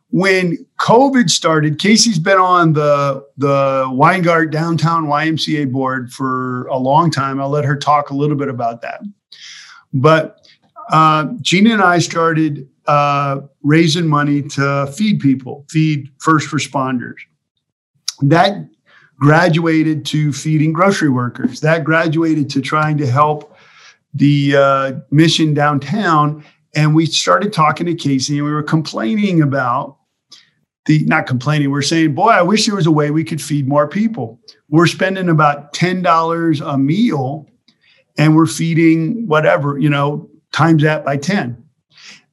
when 0.10 0.66
COVID 0.80 1.30
started, 1.30 1.78
Casey's 1.78 2.18
been 2.18 2.40
on 2.40 2.74
the, 2.74 3.24
the 3.38 3.84
Weingart 3.92 4.50
Downtown 4.50 5.06
YMCA 5.06 5.72
board 5.72 6.12
for 6.12 6.66
a 6.66 6.78
long 6.80 7.12
time. 7.12 7.40
I'll 7.40 7.48
let 7.48 7.64
her 7.64 7.76
talk 7.76 8.10
a 8.10 8.16
little 8.16 8.38
bit 8.38 8.48
about 8.48 8.82
that. 8.82 9.04
But 9.94 10.40
uh, 10.90 11.28
Gina 11.42 11.74
and 11.74 11.82
I 11.82 12.00
started 12.00 12.68
uh, 12.88 13.42
raising 13.64 14.08
money 14.08 14.42
to 14.42 14.88
feed 14.96 15.20
people, 15.20 15.66
feed 15.70 16.10
first 16.20 16.50
responders 16.50 17.16
that 18.22 18.68
graduated 19.20 20.06
to 20.08 20.32
feeding 20.34 20.74
grocery 20.74 21.10
workers. 21.10 21.62
That 21.62 21.84
graduated 21.84 22.50
to 22.52 22.62
trying 22.62 22.98
to 22.98 23.08
help 23.08 23.56
the 24.14 24.56
uh, 24.56 24.92
mission 25.12 25.54
downtown. 25.54 26.44
And 26.76 26.96
we 26.96 27.06
started 27.06 27.54
talking 27.54 27.86
to 27.88 27.96
Casey 27.96 28.38
and 28.38 28.46
we 28.46 28.52
were 28.52 28.64
complaining 28.64 29.42
about 29.42 29.98
the, 30.86 31.04
not 31.06 31.28
complaining, 31.28 31.70
we're 31.70 31.82
saying, 31.82 32.16
boy, 32.16 32.30
I 32.30 32.42
wish 32.42 32.66
there 32.66 32.76
was 32.76 32.88
a 32.88 32.92
way 32.92 33.12
we 33.12 33.24
could 33.24 33.42
feed 33.42 33.68
more 33.68 33.88
people. 33.88 34.40
We're 34.70 34.88
spending 34.88 35.30
about 35.30 35.74
$10 35.74 36.74
a 36.74 36.78
meal 36.78 37.48
and 38.18 38.36
we're 38.36 38.48
feeding 38.48 39.28
whatever, 39.28 39.78
you 39.78 39.90
know, 39.90 40.29
times 40.52 40.84
that 40.84 41.06
by 41.06 41.18
10. 41.18 41.64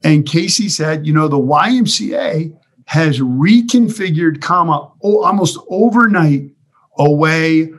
And 0.02 0.26
Casey 0.26 0.68
said, 0.68 1.06
you 1.06 1.12
know, 1.12 1.28
the 1.28 1.38
YMCA 1.38 2.56
has 2.86 3.18
reconfigured, 3.18 4.40
comma, 4.40 4.92
almost 5.00 5.58
overnight, 5.68 6.50
a 6.98 7.10
way 7.10 7.70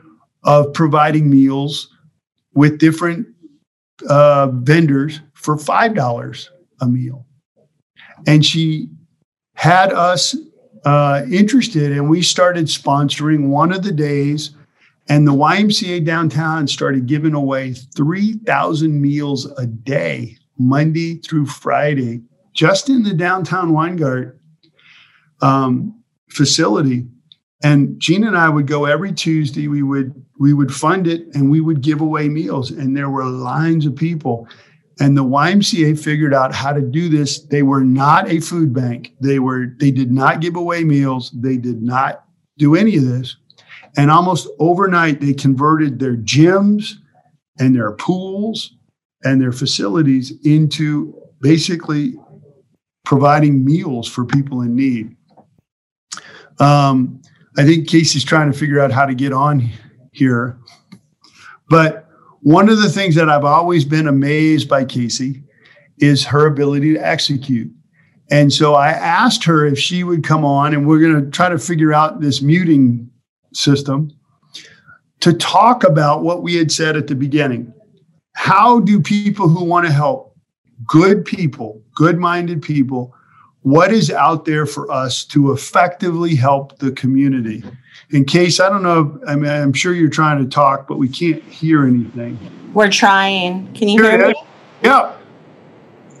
of 0.44 0.72
providing 0.72 1.30
meals 1.30 1.92
with 2.54 2.78
different 2.78 3.26
uh, 4.08 4.48
vendors 4.48 5.20
for 5.34 5.56
five 5.56 5.94
dollars 5.94 6.50
a 6.80 6.86
meal, 6.86 7.26
and 8.26 8.44
she 8.44 8.88
had 9.54 9.92
us 9.92 10.36
uh, 10.84 11.22
interested, 11.30 11.92
and 11.92 12.08
we 12.08 12.22
started 12.22 12.66
sponsoring 12.66 13.48
one 13.48 13.72
of 13.72 13.82
the 13.82 13.92
days. 13.92 14.50
And 15.08 15.26
the 15.26 15.32
YMCA 15.32 16.04
downtown 16.04 16.68
started 16.68 17.06
giving 17.06 17.34
away 17.34 17.72
3,000 17.72 19.00
meals 19.00 19.50
a 19.58 19.66
day, 19.66 20.36
Monday 20.58 21.16
through 21.16 21.46
Friday, 21.46 22.22
just 22.52 22.90
in 22.90 23.02
the 23.02 23.14
downtown 23.14 23.72
Weingart 23.72 24.36
um, 25.40 26.02
facility. 26.28 27.06
And 27.62 27.98
Gina 27.98 28.28
and 28.28 28.36
I 28.36 28.48
would 28.48 28.66
go 28.66 28.84
every 28.84 29.12
Tuesday. 29.12 29.66
We 29.66 29.82
would 29.82 30.14
we 30.38 30.52
would 30.52 30.72
fund 30.72 31.08
it 31.08 31.26
and 31.34 31.50
we 31.50 31.60
would 31.60 31.80
give 31.80 32.00
away 32.00 32.28
meals. 32.28 32.70
And 32.70 32.96
there 32.96 33.10
were 33.10 33.24
lines 33.24 33.86
of 33.86 33.96
people. 33.96 34.46
And 35.00 35.16
the 35.16 35.24
YMCA 35.24 35.98
figured 35.98 36.34
out 36.34 36.54
how 36.54 36.72
to 36.72 36.80
do 36.80 37.08
this. 37.08 37.40
They 37.40 37.62
were 37.62 37.82
not 37.82 38.28
a 38.28 38.40
food 38.40 38.72
bank. 38.72 39.14
They 39.20 39.38
were 39.38 39.66
they 39.78 39.90
did 39.90 40.12
not 40.12 40.40
give 40.40 40.56
away 40.56 40.84
meals. 40.84 41.32
They 41.32 41.56
did 41.56 41.82
not 41.82 42.24
do 42.58 42.76
any 42.76 42.96
of 42.96 43.04
this. 43.04 43.36
And 43.96 44.10
almost 44.10 44.48
overnight, 44.58 45.20
they 45.20 45.34
converted 45.34 45.98
their 45.98 46.16
gyms 46.16 46.92
and 47.58 47.74
their 47.74 47.92
pools 47.92 48.76
and 49.24 49.40
their 49.40 49.52
facilities 49.52 50.32
into 50.44 51.14
basically 51.40 52.14
providing 53.04 53.64
meals 53.64 54.08
for 54.08 54.24
people 54.24 54.62
in 54.62 54.76
need. 54.76 55.16
Um, 56.60 57.20
I 57.56 57.64
think 57.64 57.88
Casey's 57.88 58.24
trying 58.24 58.52
to 58.52 58.58
figure 58.58 58.80
out 58.80 58.92
how 58.92 59.06
to 59.06 59.14
get 59.14 59.32
on 59.32 59.70
here. 60.12 60.58
But 61.68 62.08
one 62.40 62.68
of 62.68 62.80
the 62.80 62.88
things 62.88 63.14
that 63.16 63.28
I've 63.28 63.44
always 63.44 63.84
been 63.84 64.06
amazed 64.06 64.68
by 64.68 64.84
Casey 64.84 65.42
is 65.98 66.24
her 66.26 66.46
ability 66.46 66.94
to 66.94 67.00
execute. 67.00 67.72
And 68.30 68.52
so 68.52 68.74
I 68.74 68.90
asked 68.90 69.42
her 69.44 69.66
if 69.66 69.78
she 69.78 70.04
would 70.04 70.22
come 70.22 70.44
on, 70.44 70.74
and 70.74 70.86
we're 70.86 71.00
going 71.00 71.24
to 71.24 71.30
try 71.30 71.48
to 71.48 71.58
figure 71.58 71.94
out 71.94 72.20
this 72.20 72.42
muting 72.42 73.10
system 73.52 74.10
to 75.20 75.32
talk 75.32 75.84
about 75.84 76.22
what 76.22 76.42
we 76.42 76.54
had 76.56 76.70
said 76.70 76.96
at 76.96 77.06
the 77.06 77.14
beginning. 77.14 77.72
How 78.34 78.80
do 78.80 79.00
people 79.00 79.48
who 79.48 79.64
want 79.64 79.86
to 79.86 79.92
help, 79.92 80.36
good 80.86 81.24
people, 81.24 81.82
good 81.94 82.18
minded 82.18 82.62
people, 82.62 83.14
what 83.62 83.92
is 83.92 84.10
out 84.10 84.44
there 84.44 84.64
for 84.64 84.90
us 84.90 85.24
to 85.26 85.52
effectively 85.52 86.36
help 86.36 86.78
the 86.78 86.92
community? 86.92 87.64
In 88.10 88.24
case, 88.24 88.60
I 88.60 88.68
don't 88.68 88.82
know, 88.82 89.20
I 89.26 89.34
mean, 89.34 89.50
I'm 89.50 89.72
sure 89.72 89.92
you're 89.92 90.08
trying 90.08 90.42
to 90.42 90.48
talk, 90.48 90.86
but 90.86 90.98
we 90.98 91.08
can't 91.08 91.42
hear 91.42 91.84
anything. 91.84 92.38
We're 92.72 92.90
trying. 92.90 93.72
Can 93.74 93.88
you 93.88 94.02
hear, 94.02 94.16
hear 94.16 94.28
me? 94.28 94.34
Yeah. 94.82 95.16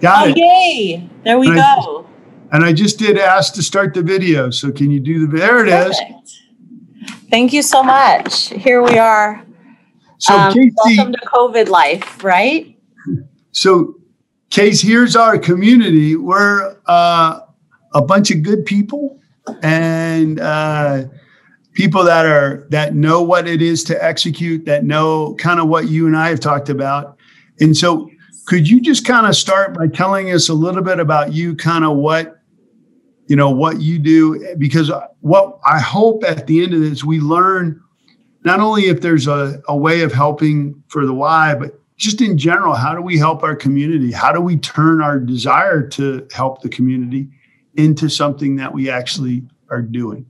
Got 0.00 0.28
oh, 0.28 0.30
it. 0.30 0.36
yay. 0.36 1.10
There 1.24 1.38
we 1.38 1.48
and 1.48 1.56
go. 1.56 2.06
I, 2.52 2.56
and 2.56 2.64
I 2.64 2.72
just 2.72 2.98
did 2.98 3.18
ask 3.18 3.54
to 3.54 3.62
start 3.62 3.94
the 3.94 4.02
video. 4.02 4.50
So 4.50 4.72
can 4.72 4.90
you 4.90 5.00
do 5.00 5.26
the, 5.26 5.38
there 5.38 5.64
it 5.64 5.70
Perfect. 5.70 6.24
is. 6.24 6.42
Thank 7.30 7.52
you 7.52 7.62
so 7.62 7.82
much. 7.82 8.48
Here 8.48 8.82
we 8.82 8.98
are. 8.98 9.44
So, 10.18 10.36
um, 10.36 10.52
Casey, 10.52 10.72
welcome 10.76 11.12
to 11.12 11.20
COVID 11.26 11.68
life, 11.68 12.24
right? 12.24 12.76
So, 13.52 13.94
Case, 14.50 14.80
here's 14.80 15.14
our 15.14 15.38
community. 15.38 16.16
We're 16.16 16.76
uh, 16.86 17.40
a 17.92 18.02
bunch 18.02 18.30
of 18.30 18.42
good 18.42 18.64
people 18.64 19.20
and 19.62 20.40
uh, 20.40 21.04
people 21.74 22.02
that 22.04 22.24
are 22.24 22.66
that 22.70 22.94
know 22.94 23.22
what 23.22 23.46
it 23.46 23.60
is 23.60 23.84
to 23.84 24.04
execute, 24.04 24.64
that 24.64 24.84
know 24.84 25.34
kind 25.34 25.60
of 25.60 25.68
what 25.68 25.88
you 25.88 26.06
and 26.06 26.16
I 26.16 26.30
have 26.30 26.40
talked 26.40 26.70
about. 26.70 27.18
And 27.60 27.76
so, 27.76 28.10
could 28.46 28.66
you 28.66 28.80
just 28.80 29.04
kind 29.04 29.26
of 29.26 29.36
start 29.36 29.74
by 29.74 29.88
telling 29.88 30.32
us 30.32 30.48
a 30.48 30.54
little 30.54 30.82
bit 30.82 30.98
about 30.98 31.34
you, 31.34 31.54
kind 31.54 31.84
of 31.84 31.98
what 31.98 32.37
you 33.28 33.36
know 33.36 33.50
what 33.50 33.80
you 33.80 33.98
do 33.98 34.54
because 34.56 34.90
what 35.20 35.58
i 35.64 35.78
hope 35.78 36.24
at 36.24 36.46
the 36.46 36.62
end 36.62 36.74
of 36.74 36.80
this 36.80 37.04
we 37.04 37.20
learn 37.20 37.80
not 38.44 38.60
only 38.60 38.86
if 38.86 39.00
there's 39.00 39.26
a, 39.26 39.60
a 39.68 39.76
way 39.76 40.02
of 40.02 40.12
helping 40.12 40.82
for 40.88 41.04
the 41.04 41.12
Y 41.12 41.54
but 41.54 41.80
just 41.96 42.20
in 42.20 42.38
general 42.38 42.74
how 42.74 42.94
do 42.94 43.02
we 43.02 43.18
help 43.18 43.42
our 43.42 43.56
community? 43.56 44.12
How 44.12 44.32
do 44.32 44.40
we 44.40 44.56
turn 44.56 45.02
our 45.02 45.18
desire 45.18 45.86
to 45.88 46.26
help 46.32 46.62
the 46.62 46.68
community 46.68 47.28
into 47.74 48.08
something 48.08 48.56
that 48.56 48.72
we 48.72 48.88
actually 48.88 49.42
are 49.70 49.82
doing? 49.82 50.26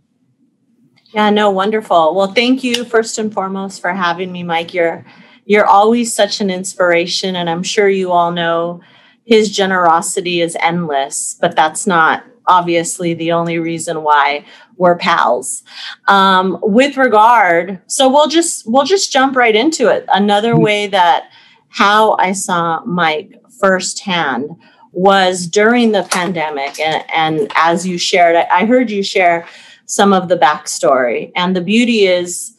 Yeah 1.13 1.31
no 1.31 1.51
wonderful. 1.51 2.15
Well 2.15 2.33
thank 2.33 2.65
you 2.65 2.85
first 2.85 3.19
and 3.19 3.33
foremost 3.33 3.81
for 3.81 3.93
having 3.93 4.33
me 4.33 4.43
mike. 4.43 4.75
You're 4.75 5.05
you're 5.45 5.67
always 5.67 6.15
such 6.15 6.43
an 6.43 6.51
inspiration 6.51 7.35
and 7.35 7.49
i'm 7.49 7.63
sure 7.63 7.89
you 7.89 8.13
all 8.13 8.31
know 8.33 8.81
his 9.25 9.51
generosity 9.51 10.43
is 10.43 10.57
endless 10.61 11.39
but 11.41 11.57
that's 11.57 11.87
not 11.87 12.23
obviously 12.49 13.15
the 13.15 13.33
only 13.33 13.59
reason 13.59 14.03
why 14.03 14.45
we're 14.77 14.97
pals. 14.97 15.63
Um, 16.09 16.59
with 16.63 16.97
regard, 16.97 17.81
so 17.87 18.09
we'll 18.09 18.29
just 18.29 18.65
we'll 18.67 18.85
just 18.85 19.13
jump 19.13 19.37
right 19.37 19.55
into 19.55 19.89
it. 19.89 20.07
Another 20.09 20.55
mm-hmm. 20.55 20.63
way 20.63 20.87
that 20.89 21.31
how 21.69 22.17
I 22.19 22.33
saw 22.33 22.83
Mike 22.85 23.41
firsthand 23.61 24.51
was 24.93 25.47
during 25.47 25.93
the 25.93 26.05
pandemic, 26.05 26.81
and, 26.81 27.05
and 27.15 27.53
as 27.55 27.87
you 27.87 27.99
shared, 27.99 28.37
I, 28.37 28.47
I 28.51 28.65
heard 28.65 28.91
you 28.91 29.03
share 29.03 29.47
some 29.85 30.13
of 30.13 30.29
the 30.29 30.37
backstory, 30.37 31.31
and 31.37 31.55
the 31.55 31.61
beauty 31.61 32.07
is 32.07 32.55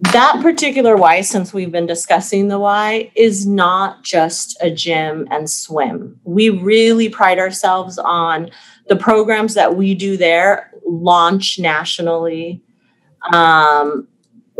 that 0.00 0.40
particular 0.42 0.96
Y, 0.96 1.22
since 1.22 1.52
we've 1.52 1.72
been 1.72 1.86
discussing 1.86 2.46
the 2.46 2.58
Y, 2.58 3.10
is 3.16 3.46
not 3.46 4.04
just 4.04 4.56
a 4.60 4.70
gym 4.70 5.26
and 5.30 5.50
swim. 5.50 6.20
We 6.22 6.50
really 6.50 7.08
pride 7.08 7.40
ourselves 7.40 7.98
on 7.98 8.50
the 8.88 8.96
programs 8.96 9.54
that 9.54 9.76
we 9.76 9.94
do 9.94 10.16
there 10.16 10.70
launch 10.86 11.58
nationally. 11.58 12.62
Um, 13.32 14.08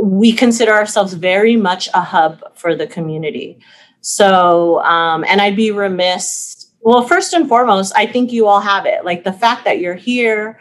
we 0.01 0.33
consider 0.33 0.73
ourselves 0.73 1.15
very 1.15 1.57
much 1.57 1.89
a 1.95 2.01
hub 2.01 2.41
for 2.55 2.75
the 2.75 2.87
community. 2.87 3.59
So, 4.01 4.81
um, 4.85 5.25
and 5.29 5.41
I'd 5.41 5.57
be 5.57 5.71
remiss. 5.71 6.71
Well, 6.81 7.03
first 7.07 7.33
and 7.33 7.49
foremost, 7.49 7.93
I 7.97 8.07
think 8.07 8.31
you 8.31 8.47
all 8.47 8.61
have 8.61 8.87
it. 8.87 9.05
Like 9.05 9.25
the 9.25 9.33
fact 9.33 9.65
that 9.65 9.81
you're 9.81 9.95
here, 9.95 10.61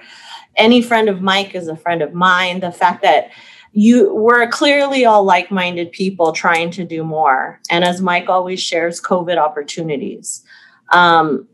any 0.56 0.82
friend 0.82 1.08
of 1.08 1.22
Mike 1.22 1.54
is 1.54 1.68
a 1.68 1.76
friend 1.76 2.02
of 2.02 2.14
mine. 2.14 2.62
The 2.62 2.72
fact 2.72 3.04
that 3.04 3.30
you 3.74 4.14
we're 4.16 4.48
clearly 4.48 5.06
all 5.06 5.24
like-minded 5.24 5.92
people 5.92 6.32
trying 6.32 6.72
to 6.72 6.84
do 6.84 7.04
more. 7.04 7.62
And 7.70 7.84
as 7.84 8.02
Mike 8.02 8.28
always 8.28 8.60
shares, 8.60 9.00
COVID 9.00 9.38
opportunities. 9.38 10.44
Um, 10.92 11.48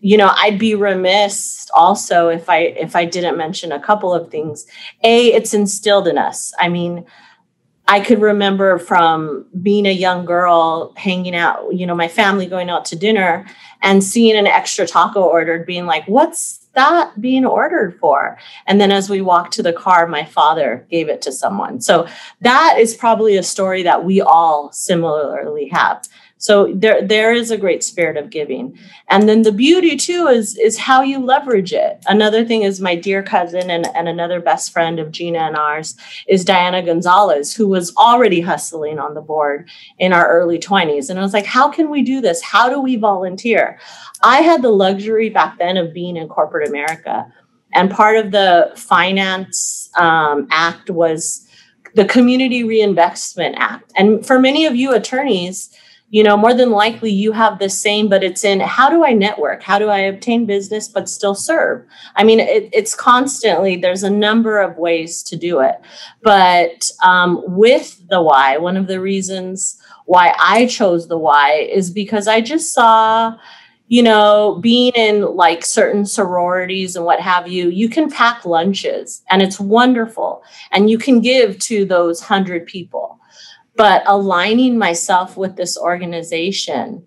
you 0.00 0.16
know 0.16 0.32
i'd 0.36 0.58
be 0.58 0.74
remiss 0.74 1.68
also 1.74 2.28
if 2.28 2.48
i 2.48 2.58
if 2.58 2.96
i 2.96 3.04
didn't 3.04 3.36
mention 3.36 3.72
a 3.72 3.80
couple 3.80 4.12
of 4.12 4.30
things. 4.30 4.66
A 5.02 5.32
it's 5.32 5.54
instilled 5.54 6.08
in 6.08 6.18
us. 6.18 6.52
I 6.58 6.68
mean 6.68 7.04
i 7.88 8.00
could 8.00 8.20
remember 8.20 8.78
from 8.78 9.46
being 9.62 9.86
a 9.86 9.92
young 9.92 10.24
girl 10.24 10.92
hanging 10.96 11.34
out 11.34 11.74
you 11.74 11.86
know 11.86 11.94
my 11.94 12.08
family 12.08 12.46
going 12.46 12.70
out 12.70 12.84
to 12.84 12.96
dinner 12.96 13.46
and 13.82 14.04
seeing 14.04 14.36
an 14.36 14.46
extra 14.46 14.86
taco 14.86 15.22
ordered 15.22 15.66
being 15.66 15.86
like 15.86 16.04
what's 16.06 16.60
that 16.74 17.20
being 17.20 17.44
ordered 17.44 17.98
for? 17.98 18.38
And 18.66 18.80
then 18.80 18.92
as 18.92 19.10
we 19.10 19.20
walked 19.20 19.52
to 19.54 19.62
the 19.62 19.72
car 19.72 20.06
my 20.06 20.24
father 20.24 20.86
gave 20.90 21.08
it 21.08 21.22
to 21.22 21.32
someone. 21.32 21.80
So 21.80 22.06
that 22.40 22.76
is 22.78 22.94
probably 22.94 23.36
a 23.36 23.42
story 23.42 23.82
that 23.82 24.04
we 24.04 24.20
all 24.20 24.72
similarly 24.72 25.68
have 25.68 26.02
so 26.40 26.72
there, 26.74 27.06
there 27.06 27.34
is 27.34 27.50
a 27.50 27.58
great 27.58 27.84
spirit 27.84 28.16
of 28.16 28.30
giving. 28.30 28.78
And 29.08 29.28
then 29.28 29.42
the 29.42 29.52
beauty 29.52 29.94
too 29.94 30.26
is, 30.26 30.56
is 30.56 30.78
how 30.78 31.02
you 31.02 31.22
leverage 31.22 31.74
it. 31.74 32.02
Another 32.06 32.46
thing 32.46 32.62
is 32.62 32.80
my 32.80 32.94
dear 32.94 33.22
cousin 33.22 33.70
and, 33.70 33.86
and 33.94 34.08
another 34.08 34.40
best 34.40 34.72
friend 34.72 34.98
of 34.98 35.12
Gina 35.12 35.38
and 35.38 35.54
ours 35.54 35.96
is 36.26 36.42
Diana 36.42 36.82
Gonzalez, 36.82 37.54
who 37.54 37.68
was 37.68 37.94
already 37.96 38.40
hustling 38.40 38.98
on 38.98 39.12
the 39.12 39.20
board 39.20 39.68
in 39.98 40.14
our 40.14 40.26
early 40.26 40.58
20s. 40.58 41.10
And 41.10 41.18
I 41.18 41.22
was 41.22 41.34
like, 41.34 41.44
how 41.44 41.70
can 41.70 41.90
we 41.90 42.00
do 42.00 42.22
this? 42.22 42.40
How 42.40 42.70
do 42.70 42.80
we 42.80 42.96
volunteer? 42.96 43.78
I 44.22 44.40
had 44.40 44.62
the 44.62 44.70
luxury 44.70 45.28
back 45.28 45.58
then 45.58 45.76
of 45.76 45.92
being 45.92 46.16
in 46.16 46.26
corporate 46.26 46.70
America. 46.70 47.30
And 47.74 47.90
part 47.90 48.16
of 48.16 48.30
the 48.30 48.72
finance 48.76 49.90
um, 49.98 50.48
act 50.50 50.88
was 50.88 51.46
the 51.96 52.06
Community 52.06 52.64
Reinvestment 52.64 53.56
Act. 53.58 53.92
And 53.94 54.26
for 54.26 54.38
many 54.38 54.64
of 54.64 54.74
you 54.74 54.94
attorneys, 54.94 55.76
you 56.10 56.24
know 56.24 56.36
more 56.36 56.52
than 56.52 56.70
likely 56.70 57.10
you 57.10 57.32
have 57.32 57.58
the 57.58 57.70
same 57.70 58.08
but 58.08 58.24
it's 58.24 58.44
in 58.44 58.60
how 58.60 58.90
do 58.90 59.04
i 59.04 59.12
network? 59.12 59.62
How 59.62 59.78
do 59.78 59.88
i 59.88 59.98
obtain 59.98 60.44
business 60.44 60.88
but 60.88 61.08
still 61.08 61.34
serve? 61.34 61.84
I 62.16 62.24
mean 62.24 62.40
it, 62.40 62.68
it's 62.72 62.94
constantly 62.94 63.76
there's 63.76 64.02
a 64.02 64.10
number 64.10 64.60
of 64.60 64.76
ways 64.76 65.22
to 65.24 65.36
do 65.36 65.60
it. 65.60 65.76
But 66.22 66.90
um, 67.04 67.42
with 67.46 68.06
the 68.08 68.20
Y 68.22 68.58
one 68.58 68.76
of 68.76 68.86
the 68.88 69.00
reasons 69.00 69.80
why 70.06 70.34
i 70.40 70.66
chose 70.66 71.06
the 71.06 71.18
Y 71.18 71.68
is 71.72 71.90
because 71.90 72.26
i 72.26 72.40
just 72.40 72.74
saw 72.74 73.36
you 73.86 74.02
know 74.02 74.58
being 74.60 74.92
in 74.96 75.22
like 75.36 75.64
certain 75.64 76.04
sororities 76.04 76.96
and 76.96 77.04
what 77.04 77.20
have 77.20 77.46
you 77.46 77.68
you 77.68 77.88
can 77.88 78.10
pack 78.10 78.44
lunches 78.44 79.22
and 79.30 79.42
it's 79.42 79.60
wonderful. 79.60 80.42
And 80.72 80.90
you 80.90 80.98
can 80.98 81.20
give 81.20 81.58
to 81.60 81.84
those 81.84 82.20
100 82.20 82.66
people 82.66 83.19
but 83.76 84.02
aligning 84.06 84.78
myself 84.78 85.36
with 85.36 85.56
this 85.56 85.78
organization 85.78 87.04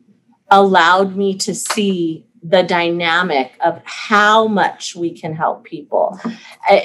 allowed 0.49 1.15
me 1.15 1.36
to 1.38 1.54
see 1.56 2.26
the 2.43 2.63
dynamic 2.63 3.54
of 3.63 3.82
how 3.86 4.47
much 4.47 4.95
we 4.95 5.12
can 5.17 5.34
help 5.34 5.63
people. 5.63 6.19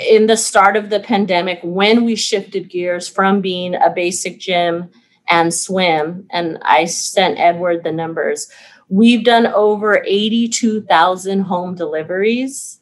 In 0.08 0.26
the 0.26 0.36
start 0.36 0.76
of 0.76 0.88
the 0.88 1.00
pandemic, 1.00 1.58
when 1.62 2.04
we 2.04 2.14
shifted 2.14 2.70
gears 2.70 3.08
from 3.08 3.40
being 3.40 3.74
a 3.74 3.90
basic 3.90 4.38
gym 4.38 4.88
and 5.28 5.52
swim, 5.52 6.26
and 6.30 6.58
I 6.62 6.84
sent 6.84 7.40
Edward 7.40 7.82
the 7.82 7.92
numbers, 7.92 8.48
we've 8.88 9.24
done 9.24 9.46
over 9.48 10.02
82,000 10.06 11.40
home 11.40 11.74
deliveries 11.74 12.77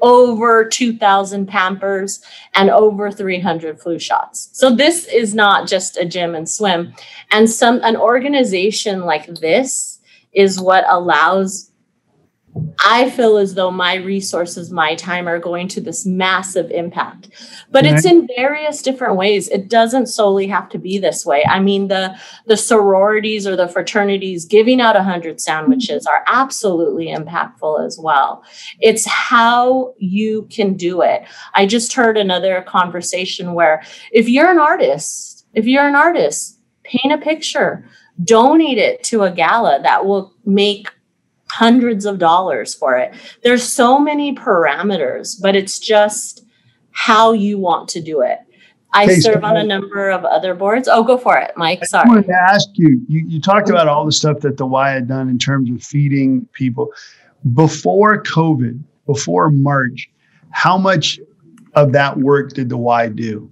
over 0.00 0.64
2,000 0.64 1.46
Pampers, 1.46 2.20
and 2.54 2.70
over 2.70 3.10
300 3.10 3.78
flu 3.80 3.98
shots. 3.98 4.48
So 4.52 4.72
this 4.74 5.06
is 5.06 5.34
not 5.34 5.68
just 5.68 5.96
a 5.96 6.04
gym 6.04 6.36
and 6.36 6.48
swim. 6.48 6.94
And 7.30 7.50
some 7.50 7.80
an 7.82 7.96
organization 7.96 9.00
like 9.00 9.26
this 9.26 9.98
is 10.32 10.60
what 10.60 10.84
allows 10.88 11.67
I 12.80 13.10
feel 13.10 13.36
as 13.36 13.54
though 13.54 13.70
my 13.70 13.94
resources, 13.94 14.70
my 14.70 14.94
time 14.94 15.28
are 15.28 15.38
going 15.38 15.68
to 15.68 15.80
this 15.80 16.06
massive 16.06 16.70
impact. 16.70 17.28
But 17.70 17.84
it's 17.84 18.04
in 18.04 18.28
various 18.36 18.82
different 18.82 19.16
ways. 19.16 19.48
It 19.48 19.68
doesn't 19.68 20.06
solely 20.06 20.46
have 20.46 20.68
to 20.70 20.78
be 20.78 20.98
this 20.98 21.26
way. 21.26 21.44
I 21.44 21.60
mean, 21.60 21.88
the 21.88 22.16
the 22.46 22.56
sororities 22.56 23.46
or 23.46 23.56
the 23.56 23.68
fraternities 23.68 24.44
giving 24.44 24.80
out 24.80 24.94
100 24.94 25.40
sandwiches 25.40 26.06
are 26.06 26.24
absolutely 26.26 27.08
impactful 27.08 27.84
as 27.84 27.98
well. 27.98 28.42
It's 28.80 29.06
how 29.06 29.94
you 29.98 30.48
can 30.50 30.74
do 30.74 31.02
it. 31.02 31.24
I 31.54 31.66
just 31.66 31.92
heard 31.92 32.16
another 32.16 32.62
conversation 32.62 33.54
where 33.54 33.82
if 34.12 34.28
you're 34.28 34.50
an 34.50 34.58
artist, 34.58 35.46
if 35.54 35.66
you're 35.66 35.86
an 35.86 35.96
artist, 35.96 36.58
paint 36.84 37.12
a 37.12 37.18
picture, 37.18 37.84
donate 38.24 38.78
it 38.78 39.02
to 39.04 39.22
a 39.22 39.30
gala 39.30 39.80
that 39.82 40.06
will 40.06 40.32
make 40.44 40.88
hundreds 41.50 42.04
of 42.04 42.18
dollars 42.18 42.74
for 42.74 42.96
it. 42.96 43.14
There's 43.42 43.62
so 43.62 43.98
many 43.98 44.34
parameters, 44.34 45.40
but 45.40 45.56
it's 45.56 45.78
just 45.78 46.44
how 46.90 47.32
you 47.32 47.58
want 47.58 47.88
to 47.90 48.00
do 48.00 48.22
it. 48.22 48.38
I 48.92 49.04
hey, 49.04 49.20
serve 49.20 49.42
so 49.42 49.46
on 49.46 49.56
a 49.56 49.62
number 49.62 50.10
of 50.10 50.24
other 50.24 50.54
boards. 50.54 50.88
Oh, 50.90 51.02
go 51.02 51.18
for 51.18 51.36
it, 51.36 51.52
Mike. 51.56 51.84
Sorry. 51.84 52.04
I 52.06 52.08
wanted 52.08 52.26
to 52.26 52.34
ask 52.50 52.68
you, 52.74 53.00
you, 53.06 53.24
you 53.26 53.40
talked 53.40 53.68
about 53.68 53.86
all 53.86 54.06
the 54.06 54.12
stuff 54.12 54.40
that 54.40 54.56
the 54.56 54.66
Y 54.66 54.90
had 54.90 55.06
done 55.06 55.28
in 55.28 55.38
terms 55.38 55.70
of 55.70 55.82
feeding 55.82 56.48
people. 56.52 56.92
Before 57.54 58.22
COVID, 58.22 58.80
before 59.06 59.50
March, 59.50 60.10
how 60.50 60.78
much 60.78 61.20
of 61.74 61.92
that 61.92 62.16
work 62.16 62.54
did 62.54 62.70
the 62.70 62.78
Y 62.78 63.08
do? 63.08 63.50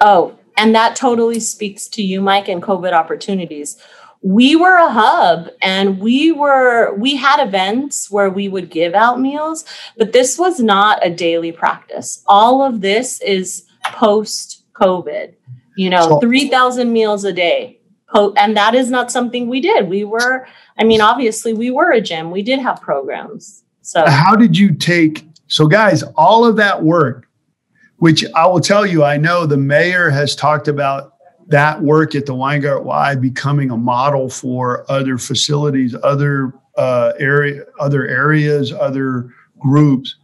Oh, 0.00 0.38
and 0.56 0.74
that 0.74 0.94
totally 0.94 1.40
speaks 1.40 1.88
to 1.88 2.02
you, 2.02 2.20
Mike, 2.20 2.48
and 2.48 2.62
COVID 2.62 2.92
opportunities 2.92 3.76
we 4.22 4.54
were 4.54 4.76
a 4.76 4.90
hub 4.90 5.48
and 5.62 5.98
we 5.98 6.30
were 6.30 6.94
we 6.94 7.16
had 7.16 7.42
events 7.42 8.10
where 8.10 8.28
we 8.28 8.48
would 8.48 8.70
give 8.70 8.94
out 8.94 9.20
meals 9.20 9.64
but 9.96 10.12
this 10.12 10.38
was 10.38 10.60
not 10.60 11.04
a 11.04 11.10
daily 11.10 11.52
practice. 11.52 12.22
All 12.26 12.62
of 12.62 12.80
this 12.80 13.20
is 13.22 13.64
post 13.84 14.64
covid 14.74 15.34
you 15.76 15.90
know 15.90 16.18
3000 16.20 16.92
meals 16.92 17.24
a 17.24 17.32
day. 17.32 17.78
And 18.12 18.56
that 18.56 18.74
is 18.74 18.90
not 18.90 19.12
something 19.12 19.48
we 19.48 19.60
did. 19.60 19.88
We 19.88 20.04
were 20.04 20.46
i 20.78 20.84
mean 20.84 21.00
obviously 21.00 21.54
we 21.54 21.70
were 21.70 21.90
a 21.90 22.00
gym. 22.00 22.30
We 22.30 22.42
did 22.42 22.58
have 22.58 22.80
programs 22.80 23.64
so. 23.82 24.04
How 24.06 24.36
did 24.36 24.56
you 24.56 24.74
take 24.74 25.26
so 25.46 25.66
guys 25.66 26.02
all 26.16 26.44
of 26.44 26.56
that 26.56 26.82
work 26.82 27.26
which 27.96 28.24
i 28.34 28.46
will 28.46 28.60
tell 28.60 28.86
you 28.86 29.02
i 29.04 29.16
know 29.16 29.46
the 29.46 29.56
mayor 29.56 30.08
has 30.08 30.36
talked 30.36 30.68
about 30.68 31.14
that 31.50 31.82
work 31.82 32.14
at 32.14 32.26
the 32.26 32.34
Weingart 32.34 32.84
Y 32.84 33.16
becoming 33.16 33.70
a 33.70 33.76
model 33.76 34.28
for 34.28 34.90
other 34.90 35.18
facilities, 35.18 35.96
other 36.02 36.54
uh, 36.76 37.12
area, 37.18 37.64
other 37.80 38.06
areas, 38.06 38.72
other 38.72 39.32
groups. 39.58 40.16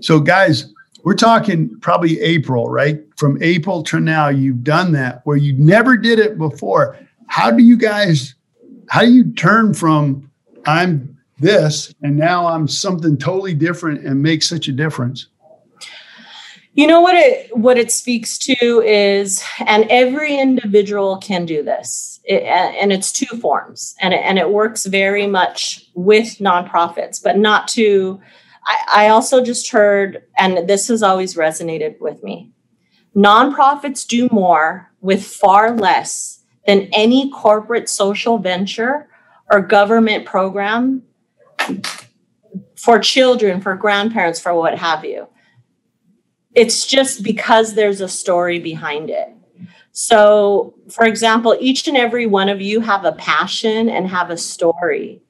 So, 0.00 0.20
guys, 0.20 0.72
we're 1.04 1.14
talking 1.14 1.78
probably 1.80 2.20
April, 2.20 2.68
right? 2.68 3.00
From 3.16 3.40
April 3.40 3.84
to 3.84 4.00
now, 4.00 4.28
you've 4.28 4.64
done 4.64 4.90
that 4.92 5.20
where 5.24 5.36
you 5.36 5.52
never 5.52 5.96
did 5.96 6.18
it 6.18 6.36
before. 6.36 6.98
How 7.28 7.50
do 7.50 7.62
you 7.62 7.76
guys? 7.76 8.34
How 8.88 9.02
do 9.02 9.12
you 9.12 9.32
turn 9.32 9.72
from 9.72 10.30
I'm 10.66 11.16
this 11.38 11.94
and 12.02 12.16
now 12.16 12.46
I'm 12.46 12.66
something 12.66 13.16
totally 13.16 13.54
different 13.54 14.04
and 14.04 14.20
make 14.20 14.42
such 14.42 14.66
a 14.66 14.72
difference? 14.72 15.28
You 16.76 16.86
know 16.86 17.00
what 17.00 17.14
it 17.14 17.56
what 17.56 17.78
it 17.78 17.90
speaks 17.90 18.36
to 18.36 18.82
is, 18.82 19.42
and 19.66 19.86
every 19.88 20.38
individual 20.38 21.16
can 21.16 21.46
do 21.46 21.62
this, 21.62 22.20
it, 22.24 22.42
and 22.42 22.92
it's 22.92 23.10
two 23.10 23.38
forms, 23.38 23.94
and 24.02 24.12
it, 24.12 24.18
and 24.18 24.38
it 24.38 24.50
works 24.50 24.84
very 24.84 25.26
much 25.26 25.88
with 25.94 26.36
nonprofits, 26.36 27.22
but 27.22 27.38
not 27.38 27.66
to. 27.68 28.20
I, 28.66 29.06
I 29.06 29.08
also 29.08 29.42
just 29.42 29.70
heard, 29.70 30.24
and 30.36 30.68
this 30.68 30.88
has 30.88 31.02
always 31.02 31.34
resonated 31.34 31.98
with 31.98 32.22
me. 32.22 32.52
Nonprofits 33.16 34.06
do 34.06 34.28
more 34.30 34.92
with 35.00 35.24
far 35.24 35.74
less 35.74 36.44
than 36.66 36.90
any 36.92 37.30
corporate 37.30 37.88
social 37.88 38.36
venture 38.36 39.08
or 39.50 39.62
government 39.62 40.26
program 40.26 41.04
for 42.74 42.98
children, 42.98 43.62
for 43.62 43.76
grandparents, 43.76 44.38
for 44.38 44.52
what 44.52 44.76
have 44.76 45.06
you 45.06 45.26
it's 46.56 46.86
just 46.86 47.22
because 47.22 47.74
there's 47.74 48.00
a 48.00 48.08
story 48.08 48.58
behind 48.58 49.10
it. 49.10 49.28
So, 49.92 50.74
for 50.90 51.04
example, 51.04 51.56
each 51.60 51.86
and 51.86 51.96
every 51.96 52.26
one 52.26 52.48
of 52.48 52.60
you 52.60 52.80
have 52.80 53.04
a 53.04 53.12
passion 53.12 53.88
and 53.88 54.08
have 54.08 54.30
a 54.30 54.36
story. 54.36 55.22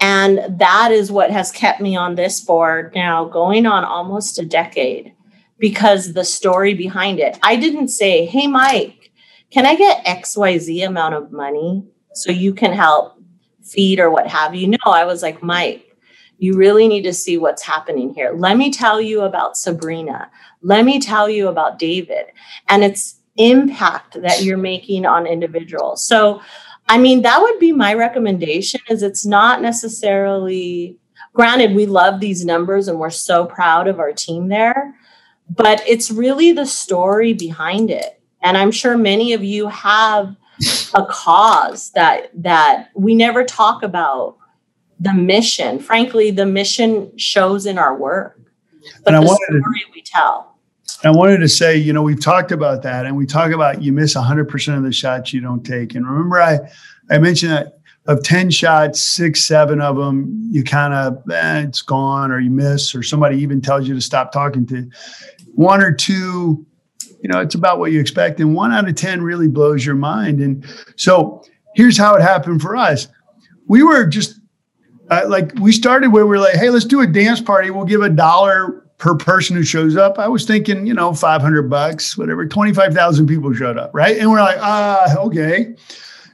And 0.00 0.60
that 0.60 0.90
is 0.92 1.10
what 1.10 1.30
has 1.30 1.50
kept 1.50 1.80
me 1.80 1.96
on 1.96 2.14
this 2.16 2.40
board 2.40 2.92
now 2.94 3.24
going 3.24 3.66
on 3.66 3.84
almost 3.84 4.38
a 4.38 4.44
decade 4.44 5.14
because 5.58 6.12
the 6.12 6.24
story 6.24 6.74
behind 6.74 7.18
it. 7.18 7.38
I 7.42 7.56
didn't 7.56 7.88
say, 7.88 8.26
hey, 8.26 8.46
Mike, 8.46 9.10
can 9.50 9.64
I 9.64 9.74
get 9.74 10.04
XYZ 10.06 10.86
amount 10.86 11.14
of 11.14 11.32
money 11.32 11.84
so 12.14 12.30
you 12.30 12.52
can 12.52 12.72
help 12.72 13.20
feed 13.62 13.98
or 13.98 14.10
what 14.10 14.26
have 14.26 14.54
you? 14.54 14.68
No, 14.68 14.78
I 14.86 15.04
was 15.04 15.22
like, 15.22 15.42
Mike, 15.42 15.87
you 16.38 16.54
really 16.54 16.88
need 16.88 17.02
to 17.02 17.12
see 17.12 17.36
what's 17.36 17.62
happening 17.62 18.14
here. 18.14 18.32
Let 18.34 18.56
me 18.56 18.70
tell 18.70 19.00
you 19.00 19.22
about 19.22 19.56
Sabrina. 19.56 20.30
Let 20.62 20.84
me 20.84 21.00
tell 21.00 21.28
you 21.28 21.48
about 21.48 21.78
David 21.78 22.26
and 22.68 22.84
its 22.84 23.16
impact 23.36 24.20
that 24.22 24.42
you're 24.42 24.56
making 24.56 25.04
on 25.04 25.26
individuals. 25.26 26.04
So, 26.04 26.40
I 26.88 26.98
mean, 26.98 27.22
that 27.22 27.40
would 27.40 27.58
be 27.58 27.72
my 27.72 27.94
recommendation 27.94 28.80
is 28.88 29.02
it's 29.02 29.26
not 29.26 29.60
necessarily 29.60 30.96
granted 31.34 31.74
we 31.74 31.86
love 31.86 32.20
these 32.20 32.44
numbers 32.44 32.88
and 32.88 32.98
we're 32.98 33.10
so 33.10 33.44
proud 33.44 33.86
of 33.86 34.00
our 34.00 34.12
team 34.12 34.48
there, 34.48 34.94
but 35.50 35.82
it's 35.86 36.10
really 36.10 36.52
the 36.52 36.66
story 36.66 37.32
behind 37.32 37.90
it. 37.90 38.20
And 38.42 38.56
I'm 38.56 38.70
sure 38.70 38.96
many 38.96 39.32
of 39.32 39.44
you 39.44 39.68
have 39.68 40.36
a 40.94 41.06
cause 41.06 41.90
that 41.92 42.30
that 42.34 42.88
we 42.94 43.14
never 43.14 43.44
talk 43.44 43.82
about 43.82 44.37
the 45.00 45.12
mission. 45.12 45.78
Frankly, 45.78 46.30
the 46.30 46.46
mission 46.46 47.16
shows 47.16 47.66
in 47.66 47.78
our 47.78 47.96
work, 47.96 48.40
but 49.04 49.14
and 49.14 49.22
the 49.22 49.28
story 49.28 49.80
to, 49.80 49.86
we 49.94 50.02
tell. 50.02 50.58
I 51.04 51.10
wanted 51.10 51.38
to 51.38 51.48
say, 51.48 51.76
you 51.76 51.92
know, 51.92 52.02
we've 52.02 52.20
talked 52.20 52.52
about 52.52 52.82
that, 52.82 53.06
and 53.06 53.16
we 53.16 53.26
talk 53.26 53.52
about 53.52 53.82
you 53.82 53.92
miss 53.92 54.14
100% 54.14 54.76
of 54.76 54.82
the 54.82 54.92
shots 54.92 55.32
you 55.32 55.40
don't 55.40 55.64
take. 55.64 55.94
And 55.94 56.06
remember, 56.06 56.40
I 56.40 56.58
I 57.10 57.18
mentioned 57.18 57.52
that 57.52 57.78
of 58.08 58.22
10 58.22 58.50
shots, 58.50 59.02
six, 59.02 59.44
seven 59.44 59.82
of 59.82 59.96
them, 59.96 60.48
you 60.50 60.64
kind 60.64 60.94
of, 60.94 61.22
eh, 61.30 61.60
it's 61.60 61.82
gone, 61.82 62.30
or 62.30 62.40
you 62.40 62.50
miss, 62.50 62.94
or 62.94 63.02
somebody 63.02 63.36
even 63.36 63.60
tells 63.60 63.86
you 63.86 63.94
to 63.94 64.00
stop 64.00 64.32
talking 64.32 64.66
to. 64.66 64.90
One 65.54 65.82
or 65.82 65.92
two, 65.92 66.66
you 67.20 67.28
know, 67.28 67.40
it's 67.40 67.54
about 67.54 67.78
what 67.78 67.92
you 67.92 68.00
expect. 68.00 68.40
And 68.40 68.54
one 68.54 68.72
out 68.72 68.88
of 68.88 68.94
10 68.94 69.20
really 69.20 69.46
blows 69.46 69.84
your 69.84 69.94
mind. 69.94 70.40
And 70.40 70.64
so 70.96 71.44
here's 71.74 71.98
how 71.98 72.14
it 72.14 72.22
happened 72.22 72.62
for 72.62 72.76
us. 72.76 73.08
We 73.66 73.82
were 73.82 74.06
just 74.06 74.40
uh, 75.10 75.24
like 75.26 75.52
we 75.60 75.72
started 75.72 76.12
where 76.12 76.26
we 76.26 76.36
are 76.36 76.40
like, 76.40 76.56
hey, 76.56 76.70
let's 76.70 76.84
do 76.84 77.00
a 77.00 77.06
dance 77.06 77.40
party. 77.40 77.70
We'll 77.70 77.84
give 77.84 78.02
a 78.02 78.08
dollar 78.08 78.84
per 78.98 79.16
person 79.16 79.56
who 79.56 79.62
shows 79.62 79.96
up. 79.96 80.18
I 80.18 80.28
was 80.28 80.44
thinking, 80.44 80.86
you 80.86 80.92
know, 80.92 81.14
500 81.14 81.70
bucks, 81.70 82.18
whatever. 82.18 82.46
25,000 82.46 83.26
people 83.26 83.52
showed 83.54 83.78
up, 83.78 83.90
right? 83.94 84.18
And 84.18 84.30
we're 84.30 84.40
like, 84.40 84.58
ah, 84.60 85.16
okay. 85.18 85.74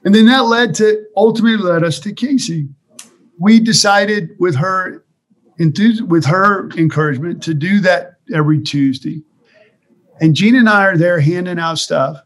And 0.04 0.14
then 0.14 0.26
that 0.26 0.44
led 0.44 0.74
to 0.76 1.04
ultimately 1.16 1.58
led 1.58 1.84
us 1.84 1.98
to 2.00 2.12
Casey. 2.12 2.68
We 3.38 3.60
decided 3.60 4.30
with 4.38 4.56
her 4.56 5.04
enthus- 5.60 6.02
with 6.02 6.24
her 6.26 6.70
encouragement 6.70 7.42
to 7.44 7.54
do 7.54 7.80
that 7.80 8.14
every 8.32 8.60
Tuesday. 8.62 9.22
And 10.20 10.34
Gene 10.34 10.56
and 10.56 10.68
I 10.68 10.84
are 10.86 10.96
there 10.96 11.20
handing 11.20 11.58
out 11.58 11.78
stuff, 11.78 12.18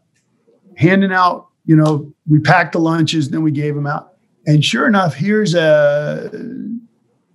handing 0.77 1.13
out, 1.13 1.49
you 1.65 1.77
know, 1.77 2.13
we 2.29 2.39
packed 2.39 2.73
the 2.73 2.81
lunches, 2.81 3.31
then 3.31 3.43
we 3.43 3.51
gave 3.51 3.75
them 3.75 3.87
out. 3.87 4.08
And 4.49 4.65
sure 4.65 4.87
enough, 4.87 5.15
here's 5.15 5.55
a 5.55 6.31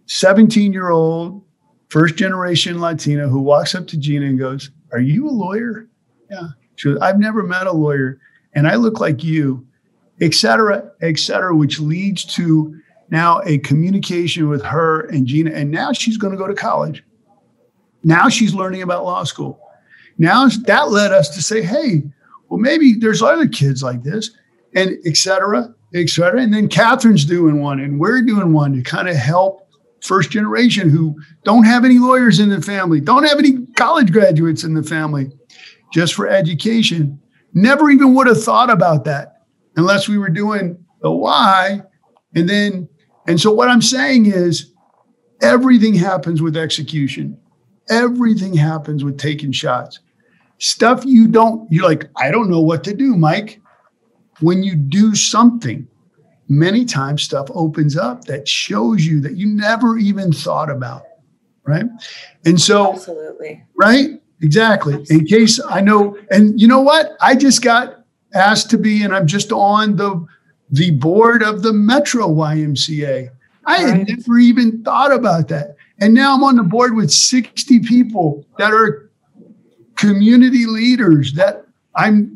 17 0.08 0.74
year 0.74 0.90
old 0.90 1.44
first 1.90 2.16
generation 2.16 2.82
Latina 2.82 3.28
who 3.28 3.40
walks 3.40 3.76
up 3.76 3.86
to 3.90 3.98
Gina 3.98 4.26
and 4.26 4.40
goes, 4.40 4.72
Are 4.92 5.00
you 5.00 5.30
a 5.30 5.30
lawyer? 5.30 5.88
Yeah. 6.32 6.48
She 6.76 6.90
goes, 6.90 6.98
I've 7.02 7.20
never 7.20 7.44
met 7.44 7.68
a 7.68 7.72
lawyer 7.72 8.20
and 8.56 8.68
I 8.68 8.76
look 8.76 9.00
like 9.00 9.24
you, 9.24 9.64
et 10.22 10.34
cetera, 10.34 10.92
et 11.04 11.20
cetera, 11.20 11.56
which 11.56 11.80
leads 11.80 12.26
to 12.36 12.80
now 13.12 13.42
a 13.46 13.60
communication 13.60 14.50
with 14.50 14.64
her 14.64 15.02
and 15.02 15.28
Gina. 15.28 15.52
And 15.52 15.70
now 15.70 15.94
she's 15.94 16.18
going 16.18 16.32
to 16.32 16.38
go 16.38 16.48
to 16.48 16.56
college. 16.56 17.04
Now 18.04 18.28
she's 18.28 18.56
learning 18.56 18.82
about 18.82 19.06
law 19.06 19.24
school. 19.24 19.60
Now 20.18 20.48
that 20.48 20.90
led 20.90 21.12
us 21.12 21.30
to 21.36 21.44
say, 21.44 21.62
hey, 21.62 22.02
well, 22.50 22.60
maybe 22.60 22.96
there's 22.96 23.22
other 23.22 23.48
kids 23.48 23.84
like 23.84 24.02
this, 24.02 24.32
and 24.74 24.98
et 25.06 25.16
cetera, 25.16 25.76
etc. 25.94 26.42
And 26.42 26.54
then 26.54 26.68
Catherine's 26.68 27.26
doing 27.26 27.62
one, 27.62 27.80
and 27.80 28.00
we're 28.00 28.22
doing 28.22 28.54
one 28.54 28.74
to 28.74 28.82
kind 28.82 29.08
of 29.08 29.16
help 29.16 29.70
first 30.02 30.32
generation 30.32 30.90
who 30.90 31.16
don't 31.44 31.64
have 31.64 31.86
any 31.86 31.98
lawyers 31.98 32.40
in 32.40 32.50
the 32.50 32.62
family, 32.62 33.00
don't 33.00 33.24
have 33.24 33.40
any 33.40 33.66
college 33.78 34.12
graduates 34.12 34.64
in 34.64 34.74
the 34.74 34.84
family, 34.84 35.32
just 35.94 36.14
for 36.14 36.28
education. 36.28 37.20
Never 37.54 37.90
even 37.90 38.14
would 38.16 38.28
have 38.28 38.44
thought 38.44 38.70
about 38.70 39.06
that 39.06 39.44
unless 39.76 40.10
we 40.10 40.18
were 40.18 40.30
doing 40.30 40.84
the 41.02 41.12
Y. 41.12 41.82
And 42.36 42.50
then, 42.50 42.90
and 43.28 43.40
so 43.40 43.52
what 43.52 43.70
I'm 43.70 43.82
saying 43.82 44.26
is, 44.26 44.74
everything 45.42 45.94
happens 45.94 46.42
with 46.42 46.58
execution. 46.58 47.38
Everything 47.90 48.56
happens 48.56 49.04
with 49.04 49.18
taking 49.18 49.52
shots. 49.52 50.00
Stuff 50.58 51.04
you 51.06 51.28
don't, 51.28 51.70
you're 51.72 51.86
like, 51.86 52.10
I 52.16 52.32
don't 52.32 52.50
know 52.50 52.62
what 52.62 52.84
to 52.86 52.94
do, 52.94 53.16
Mike. 53.18 53.62
When 54.40 54.64
you 54.64 54.76
do 54.76 55.16
something, 55.16 55.88
many 56.50 56.86
times 56.86 57.24
stuff 57.24 57.48
opens 57.54 57.98
up 57.98 58.26
that 58.26 58.48
shows 58.48 59.06
you 59.06 59.22
that 59.22 59.36
you 59.36 59.48
never 59.48 59.98
even 59.98 60.32
thought 60.32 60.70
about. 60.70 61.04
Right. 61.66 61.86
And 62.46 62.60
so, 62.60 62.94
absolutely. 62.94 63.64
Right. 63.76 64.22
Exactly. 64.42 64.96
Absolutely. 64.96 65.16
In 65.20 65.40
case 65.40 65.62
I 65.70 65.80
know, 65.80 66.18
and 66.30 66.60
you 66.60 66.68
know 66.68 66.82
what? 66.82 67.12
I 67.22 67.36
just 67.36 67.62
got 67.62 68.04
asked 68.34 68.70
to 68.72 68.78
be, 68.78 69.04
and 69.04 69.16
I'm 69.16 69.28
just 69.28 69.52
on 69.52 69.96
the 69.96 70.26
the 70.74 70.92
board 70.92 71.44
of 71.44 71.62
the 71.62 71.72
Metro 71.72 72.28
YMCA. 72.28 73.30
I 73.66 73.78
had 73.78 74.08
never 74.08 74.40
even 74.40 74.84
thought 74.84 75.14
about 75.14 75.48
that. 75.50 75.76
And 76.00 76.14
now 76.14 76.36
I'm 76.36 76.44
on 76.44 76.56
the 76.56 76.64
board 76.64 76.96
with 76.96 77.12
60 77.12 77.80
people 77.82 78.46
that 78.58 78.74
are 78.74 79.12
community 79.96 80.66
leaders 80.66 81.34
that 81.34 81.66
I'm 81.96 82.33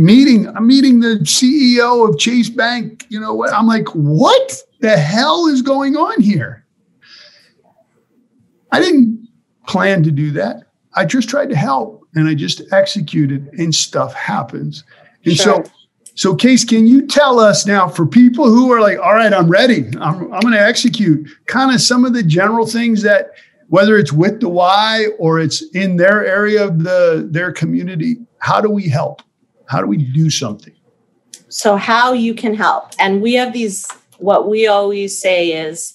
meeting. 0.00 0.48
I'm 0.48 0.66
meeting 0.66 1.00
the 1.00 1.20
CEO 1.22 2.08
of 2.08 2.18
Chase 2.18 2.48
Bank. 2.48 3.04
You 3.10 3.20
know 3.20 3.34
what? 3.34 3.52
I'm 3.52 3.66
like, 3.66 3.86
what 3.88 4.62
the 4.80 4.96
hell 4.96 5.46
is 5.46 5.60
going 5.60 5.96
on 5.96 6.20
here? 6.20 6.64
I 8.72 8.80
didn't 8.80 9.28
plan 9.66 10.02
to 10.04 10.10
do 10.10 10.30
that. 10.32 10.62
I 10.94 11.04
just 11.04 11.28
tried 11.28 11.50
to 11.50 11.56
help 11.56 12.06
and 12.14 12.26
I 12.28 12.34
just 12.34 12.62
executed 12.72 13.48
and 13.58 13.74
stuff 13.74 14.14
happens. 14.14 14.84
And 15.24 15.36
sure. 15.36 15.64
so 15.64 15.70
so, 16.16 16.34
Case, 16.34 16.64
can 16.66 16.86
you 16.86 17.06
tell 17.06 17.38
us 17.38 17.66
now 17.66 17.88
for 17.88 18.04
people 18.04 18.44
who 18.46 18.70
are 18.72 18.80
like, 18.80 18.98
all 18.98 19.14
right, 19.14 19.32
I'm 19.32 19.48
ready, 19.48 19.86
I'm, 20.00 20.30
I'm 20.34 20.40
going 20.40 20.52
to 20.52 20.60
execute, 20.60 21.26
kind 21.46 21.74
of 21.74 21.80
some 21.80 22.04
of 22.04 22.12
the 22.12 22.22
general 22.22 22.66
things 22.66 23.00
that, 23.02 23.30
whether 23.68 23.96
it's 23.96 24.12
with 24.12 24.40
the 24.40 24.48
Y 24.48 25.06
or 25.18 25.40
it's 25.40 25.62
in 25.74 25.96
their 25.96 26.26
area 26.26 26.64
of 26.64 26.82
the 26.82 27.26
their 27.30 27.52
community, 27.52 28.18
how 28.38 28.60
do 28.60 28.68
we 28.68 28.86
help? 28.86 29.22
How 29.70 29.80
do 29.80 29.86
we 29.86 29.98
do 29.98 30.30
something? 30.30 30.74
So, 31.48 31.76
how 31.76 32.12
you 32.12 32.34
can 32.34 32.54
help, 32.54 32.90
and 32.98 33.22
we 33.22 33.34
have 33.34 33.52
these. 33.52 33.88
What 34.18 34.48
we 34.48 34.66
always 34.66 35.18
say 35.18 35.52
is, 35.52 35.94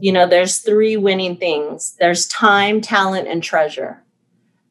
you 0.00 0.12
know, 0.12 0.26
there's 0.26 0.58
three 0.58 0.96
winning 0.96 1.36
things. 1.36 1.94
There's 2.00 2.26
time, 2.26 2.80
talent, 2.80 3.28
and 3.28 3.40
treasure. 3.40 4.02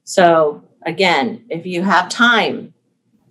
So, 0.03 0.63
again, 0.85 1.45
if 1.49 1.65
you 1.65 1.83
have 1.83 2.09
time, 2.09 2.73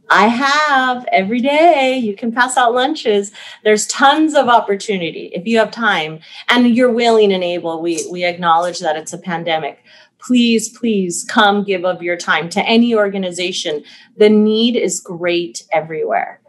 I 0.09 0.27
have 0.27 1.07
every 1.13 1.41
day. 1.41 1.99
You 1.99 2.17
can 2.17 2.33
pass 2.33 2.57
out 2.57 2.73
lunches. 2.73 3.31
There's 3.63 3.87
tons 3.87 4.35
of 4.35 4.49
opportunity 4.49 5.31
if 5.35 5.47
you 5.47 5.59
have 5.59 5.71
time 5.71 6.21
and 6.49 6.75
you're 6.75 6.91
willing 6.91 7.31
and 7.31 7.45
able. 7.45 7.83
We 7.83 8.07
we 8.11 8.25
acknowledge 8.25 8.81
that 8.81 8.97
it's 8.97 9.13
a 9.13 9.19
pandemic. 9.19 9.85
Please, 10.27 10.69
please 10.69 11.25
come 11.29 11.65
give 11.65 11.85
of 11.85 12.03
your 12.03 12.17
time 12.17 12.49
to 12.51 12.63
any 12.63 12.95
organization. 12.95 13.83
The 14.17 14.29
need 14.29 14.77
is 14.77 15.01
great 15.01 15.65
everywhere. 15.73 16.41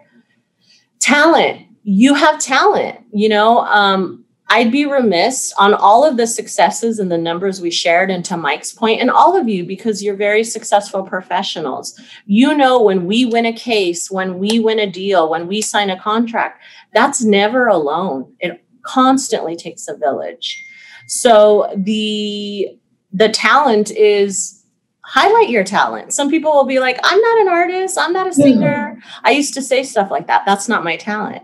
Talent. 1.00 1.68
You 1.84 2.14
have 2.14 2.40
talent. 2.40 3.00
You 3.12 3.30
know, 3.30 3.60
um, 3.60 4.26
I'd 4.50 4.72
be 4.72 4.86
remiss 4.86 5.54
on 5.58 5.74
all 5.74 6.04
of 6.04 6.18
the 6.18 6.28
successes 6.28 7.00
and 7.00 7.10
the 7.10 7.18
numbers 7.18 7.62
we 7.62 7.72
shared, 7.72 8.12
and 8.12 8.24
to 8.26 8.36
Mike's 8.36 8.74
point, 8.74 9.00
and 9.00 9.10
all 9.10 9.38
of 9.38 9.48
you, 9.48 9.66
because 9.66 10.04
you're 10.04 10.16
very 10.18 10.44
successful 10.44 11.04
professionals. 11.04 11.98
You 12.26 12.56
know, 12.56 12.82
when 12.84 13.06
we 13.06 13.24
win 13.24 13.46
a 13.46 13.54
case, 13.54 14.12
when 14.12 14.40
we 14.40 14.60
win 14.60 14.78
a 14.78 14.92
deal, 14.92 15.30
when 15.30 15.48
we 15.48 15.62
sign 15.62 15.90
a 15.90 16.00
contract, 16.00 16.62
that's 16.94 17.24
never 17.24 17.68
alone. 17.68 18.34
It 18.42 18.62
constantly 18.82 19.56
takes 19.56 19.88
a 19.88 19.96
village. 19.96 20.62
So 21.08 21.74
the 21.78 22.78
the 23.14 23.30
talent 23.30 23.92
is 23.92 24.64
highlight 25.04 25.50
your 25.50 25.64
talent. 25.64 26.14
Some 26.14 26.30
people 26.30 26.52
will 26.52 26.66
be 26.66 26.80
like, 26.80 27.00
I'm 27.04 27.20
not 27.20 27.42
an 27.42 27.48
artist, 27.50 27.98
I'm 28.00 28.14
not 28.14 28.28
a 28.28 28.34
singer. 28.34 28.98
Yeah. 28.98 29.10
I 29.24 29.32
used 29.32 29.54
to 29.56 29.62
say 29.62 29.84
stuff 29.84 30.10
like 30.10 30.28
that. 30.28 30.44
That's 30.46 30.70
not 30.70 30.84
my 30.84 30.96
talent. 30.96 31.44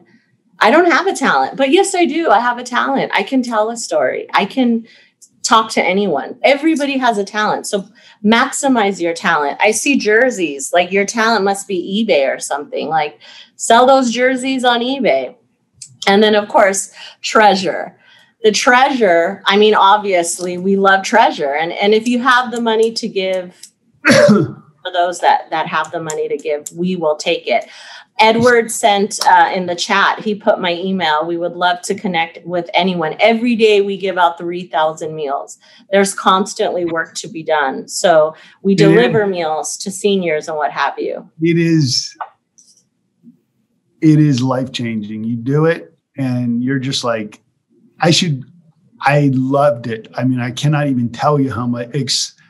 I 0.59 0.71
don't 0.71 0.91
have 0.91 1.05
a 1.05 1.13
talent, 1.13 1.57
but 1.57 1.69
yes, 1.69 1.93
I 1.93 2.05
do. 2.05 2.29
I 2.29 2.39
have 2.39 2.57
a 2.57 2.63
talent. 2.63 3.11
I 3.13 3.23
can 3.23 3.43
tell 3.43 3.69
a 3.69 3.77
story. 3.77 4.27
I 4.33 4.45
can 4.45 4.87
talk 5.43 5.71
to 5.71 5.83
anyone. 5.83 6.37
Everybody 6.43 6.97
has 6.97 7.17
a 7.17 7.23
talent. 7.23 7.67
So 7.67 7.85
maximize 8.23 8.99
your 8.99 9.13
talent. 9.13 9.57
I 9.61 9.71
see 9.71 9.97
jerseys, 9.97 10.73
like 10.73 10.91
your 10.91 11.05
talent 11.05 11.45
must 11.45 11.67
be 11.67 12.05
eBay 12.05 12.33
or 12.33 12.39
something. 12.39 12.89
Like 12.89 13.19
sell 13.55 13.85
those 13.85 14.11
jerseys 14.11 14.63
on 14.63 14.81
eBay. 14.81 15.35
And 16.07 16.23
then, 16.23 16.35
of 16.35 16.47
course, 16.47 16.93
treasure. 17.21 17.96
The 18.43 18.51
treasure, 18.51 19.41
I 19.45 19.57
mean, 19.57 19.73
obviously, 19.73 20.57
we 20.57 20.75
love 20.75 21.03
treasure. 21.03 21.55
And, 21.55 21.71
and 21.73 21.93
if 21.93 22.07
you 22.07 22.21
have 22.21 22.51
the 22.51 22.61
money 22.61 22.91
to 22.93 23.07
give, 23.07 23.71
for 24.05 24.93
those 24.93 25.19
that, 25.19 25.49
that 25.49 25.67
have 25.67 25.91
the 25.91 25.99
money 25.99 26.27
to 26.29 26.37
give, 26.37 26.71
we 26.75 26.95
will 26.95 27.15
take 27.15 27.47
it. 27.47 27.67
Edward 28.19 28.71
sent 28.71 29.19
uh, 29.27 29.51
in 29.53 29.67
the 29.67 29.75
chat, 29.75 30.19
he 30.19 30.33
put 30.33 30.59
my 30.59 30.73
email. 30.73 31.25
We 31.25 31.37
would 31.37 31.53
love 31.53 31.81
to 31.83 31.93
connect 31.93 32.43
with 32.45 32.69
anyone. 32.73 33.15
Every 33.19 33.55
day 33.55 33.81
we 33.81 33.95
give 33.95 34.17
out 34.17 34.39
3,000 34.39 35.15
meals. 35.15 35.59
There's 35.91 36.13
constantly 36.15 36.85
work 36.85 37.13
to 37.15 37.27
be 37.27 37.43
done. 37.43 37.87
So 37.87 38.35
we 38.63 38.73
deliver 38.73 39.27
meals 39.27 39.77
to 39.77 39.91
seniors 39.91 40.47
and 40.47 40.57
what 40.57 40.71
have 40.71 40.97
you. 40.97 41.29
It 41.41 41.59
is, 41.59 42.17
it 44.01 44.19
is 44.19 44.41
life 44.41 44.71
changing. 44.71 45.23
You 45.23 45.35
do 45.35 45.65
it 45.65 45.93
and 46.17 46.63
you're 46.63 46.79
just 46.79 47.03
like, 47.03 47.41
I 47.99 48.11
should, 48.11 48.43
I 49.01 49.31
loved 49.33 49.87
it. 49.87 50.07
I 50.15 50.23
mean, 50.23 50.39
I 50.39 50.51
cannot 50.51 50.87
even 50.87 51.09
tell 51.09 51.39
you 51.39 51.51
how 51.51 51.67
much, 51.67 51.95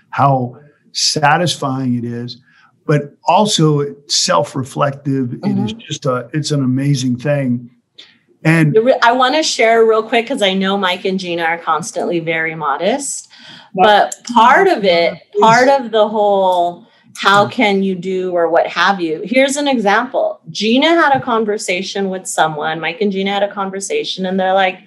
how 0.10 0.60
satisfying 0.92 1.96
it 1.98 2.04
is 2.04 2.42
but 2.88 3.16
also 3.26 3.96
self-reflective. 4.08 5.28
Mm-hmm. 5.28 5.46
It 5.46 5.66
is 5.66 5.74
mm-hmm. 5.74 5.80
just 5.82 6.06
a 6.06 6.30
it's 6.34 6.52
an 6.52 6.64
amazing 6.64 7.18
thing. 7.18 7.70
And 8.44 8.78
I 9.04 9.12
want 9.12 9.36
to 9.36 9.44
share 9.44 9.86
real 9.86 10.02
quick 10.02 10.26
because 10.26 10.42
I 10.42 10.54
know 10.54 10.78
Mike 10.78 11.06
and 11.06 11.20
Gina 11.20 11.44
are 11.44 11.58
constantly 11.58 12.20
very 12.20 12.56
modest. 12.56 13.30
But 13.76 14.16
part 14.34 14.68
of 14.68 14.86
it, 14.86 15.22
part 15.40 15.68
of 15.68 15.92
the 15.92 16.08
whole 16.08 16.88
how 17.18 17.48
can 17.48 17.82
you 17.82 17.96
do 17.96 18.32
or 18.32 18.48
what 18.48 18.68
have 18.68 19.02
you. 19.02 19.22
Here's 19.26 19.58
an 19.58 19.68
example. 19.68 20.40
Gina 20.52 20.90
had 20.90 21.16
a 21.16 21.20
conversation 21.20 22.10
with 22.10 22.28
someone, 22.28 22.80
Mike 22.80 23.02
and 23.02 23.12
Gina 23.12 23.32
had 23.32 23.44
a 23.44 23.52
conversation, 23.52 24.28
and 24.28 24.40
they're 24.40 24.54
like, 24.54 24.80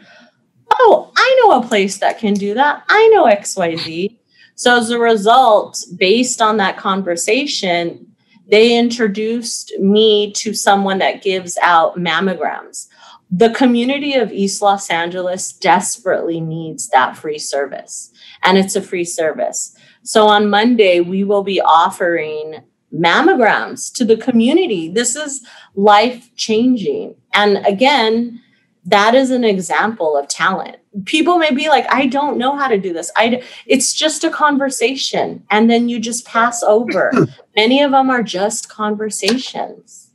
Oh, 0.82 1.12
I 1.14 1.40
know 1.42 1.60
a 1.60 1.66
place 1.66 1.98
that 1.98 2.18
can 2.18 2.32
do 2.32 2.54
that. 2.54 2.84
I 2.88 3.06
know 3.08 3.24
XYZ. 3.26 4.16
So 4.54 4.78
as 4.78 4.90
a 4.90 4.98
result, 4.98 5.84
based 5.96 6.40
on 6.40 6.56
that 6.56 6.78
conversation, 6.78 8.06
they 8.50 8.76
introduced 8.76 9.72
me 9.78 10.32
to 10.32 10.54
someone 10.54 10.98
that 10.98 11.22
gives 11.22 11.58
out 11.62 11.96
mammograms. 11.96 12.88
The 13.30 13.50
community 13.50 14.14
of 14.14 14.32
East 14.32 14.62
Los 14.62 14.90
Angeles 14.90 15.52
desperately 15.52 16.40
needs 16.40 16.88
that 16.88 17.16
free 17.16 17.38
service, 17.38 18.10
and 18.42 18.58
it's 18.58 18.74
a 18.74 18.82
free 18.82 19.04
service. 19.04 19.76
So 20.02 20.26
on 20.26 20.50
Monday, 20.50 21.00
we 21.00 21.24
will 21.24 21.44
be 21.44 21.60
offering 21.60 22.64
mammograms 22.92 23.92
to 23.94 24.04
the 24.04 24.16
community. 24.16 24.88
This 24.88 25.14
is 25.14 25.46
life 25.74 26.34
changing. 26.36 27.14
And 27.34 27.64
again, 27.66 28.42
that 28.86 29.14
is 29.14 29.30
an 29.30 29.44
example 29.44 30.16
of 30.16 30.28
talent. 30.28 30.76
People 31.04 31.38
may 31.38 31.54
be 31.54 31.68
like 31.68 31.86
i 31.92 32.06
don't 32.06 32.38
know 32.38 32.56
how 32.56 32.66
to 32.68 32.78
do 32.78 32.92
this. 32.92 33.12
I 33.16 33.42
it's 33.66 33.92
just 33.92 34.24
a 34.24 34.30
conversation 34.30 35.44
and 35.50 35.70
then 35.70 35.88
you 35.88 36.00
just 36.00 36.26
pass 36.26 36.62
over. 36.62 37.12
Many 37.56 37.82
of 37.82 37.90
them 37.90 38.10
are 38.10 38.22
just 38.22 38.68
conversations. 38.68 40.10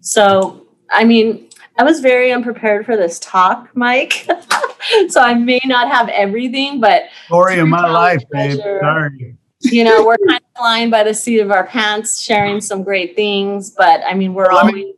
So 0.00 0.66
i 0.92 1.04
mean 1.04 1.48
i 1.78 1.84
was 1.84 2.00
very 2.00 2.32
unprepared 2.32 2.84
for 2.86 2.96
this 2.96 3.18
talk 3.20 3.68
mike. 3.74 4.26
So 5.08 5.20
i 5.20 5.34
may 5.34 5.60
not 5.66 5.88
have 5.88 6.08
everything 6.08 6.80
but 6.80 7.02
story 7.26 7.58
of 7.58 7.68
my 7.68 7.88
life 7.88 8.22
babe. 8.30 8.58
sorry. 8.58 9.36
You 9.60 9.84
know 9.84 10.04
we're 10.04 10.16
kind 10.28 10.40
of 10.40 10.56
flying 10.56 10.88
by 10.90 11.04
the 11.04 11.12
seat 11.12 11.38
of 11.40 11.50
our 11.50 11.66
pants 11.66 12.22
sharing 12.22 12.62
some 12.62 12.82
great 12.82 13.14
things 13.14 13.70
but 13.70 14.00
i 14.06 14.14
mean 14.14 14.32
we're 14.32 14.52
let 14.52 14.64
always 14.64 14.74
me, 14.74 14.94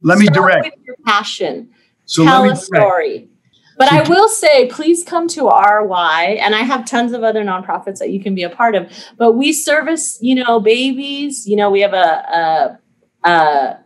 let 0.00 0.18
me 0.18 0.28
direct. 0.28 0.78
your 0.84 0.94
passion 1.04 1.70
so 2.06 2.24
tell 2.24 2.50
a 2.50 2.56
story 2.56 3.28
but 3.76 3.92
I 3.92 4.08
will 4.08 4.28
say, 4.28 4.68
please 4.68 5.04
come 5.04 5.28
to 5.28 5.48
RY, 5.48 6.38
and 6.40 6.54
I 6.54 6.60
have 6.60 6.86
tons 6.86 7.12
of 7.12 7.22
other 7.22 7.44
nonprofits 7.44 7.98
that 7.98 8.10
you 8.10 8.22
can 8.22 8.34
be 8.34 8.42
a 8.42 8.48
part 8.48 8.74
of. 8.74 8.90
But 9.18 9.32
we 9.32 9.52
service, 9.52 10.18
you 10.22 10.34
know, 10.34 10.60
babies. 10.60 11.46
You 11.46 11.56
know, 11.56 11.70
we 11.70 11.80
have 11.80 11.92
a, 11.92 12.78
a, 13.24 13.28
a 13.28 13.78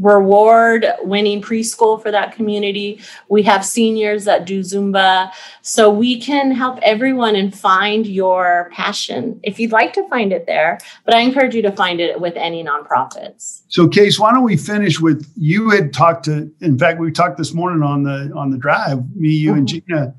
reward 0.00 0.86
winning 1.00 1.42
preschool 1.42 2.00
for 2.00 2.10
that 2.10 2.32
community. 2.32 3.00
We 3.28 3.42
have 3.44 3.64
seniors 3.64 4.24
that 4.24 4.44
do 4.44 4.60
Zumba. 4.60 5.30
So 5.62 5.90
we 5.90 6.20
can 6.20 6.50
help 6.50 6.78
everyone 6.82 7.36
and 7.36 7.54
find 7.54 8.06
your 8.06 8.70
passion 8.72 9.40
if 9.42 9.58
you'd 9.58 9.72
like 9.72 9.92
to 9.94 10.08
find 10.08 10.32
it 10.32 10.46
there. 10.46 10.78
But 11.04 11.14
I 11.14 11.20
encourage 11.20 11.54
you 11.54 11.62
to 11.62 11.72
find 11.72 12.00
it 12.00 12.20
with 12.20 12.36
any 12.36 12.64
nonprofits. 12.64 13.62
So 13.68 13.88
Case, 13.88 14.18
Y 14.18 14.32
don't 14.32 14.44
we 14.44 14.56
finish 14.56 15.00
with 15.00 15.30
you 15.36 15.70
had 15.70 15.92
talked 15.92 16.24
to 16.26 16.50
in 16.60 16.78
fact 16.78 17.00
we 17.00 17.10
talked 17.10 17.38
this 17.38 17.54
morning 17.54 17.82
on 17.82 18.02
the 18.02 18.32
on 18.34 18.50
the 18.50 18.58
drive, 18.58 19.02
me, 19.16 19.30
you 19.30 19.50
mm-hmm. 19.50 19.58
and 19.58 19.68
Gina 19.68 20.14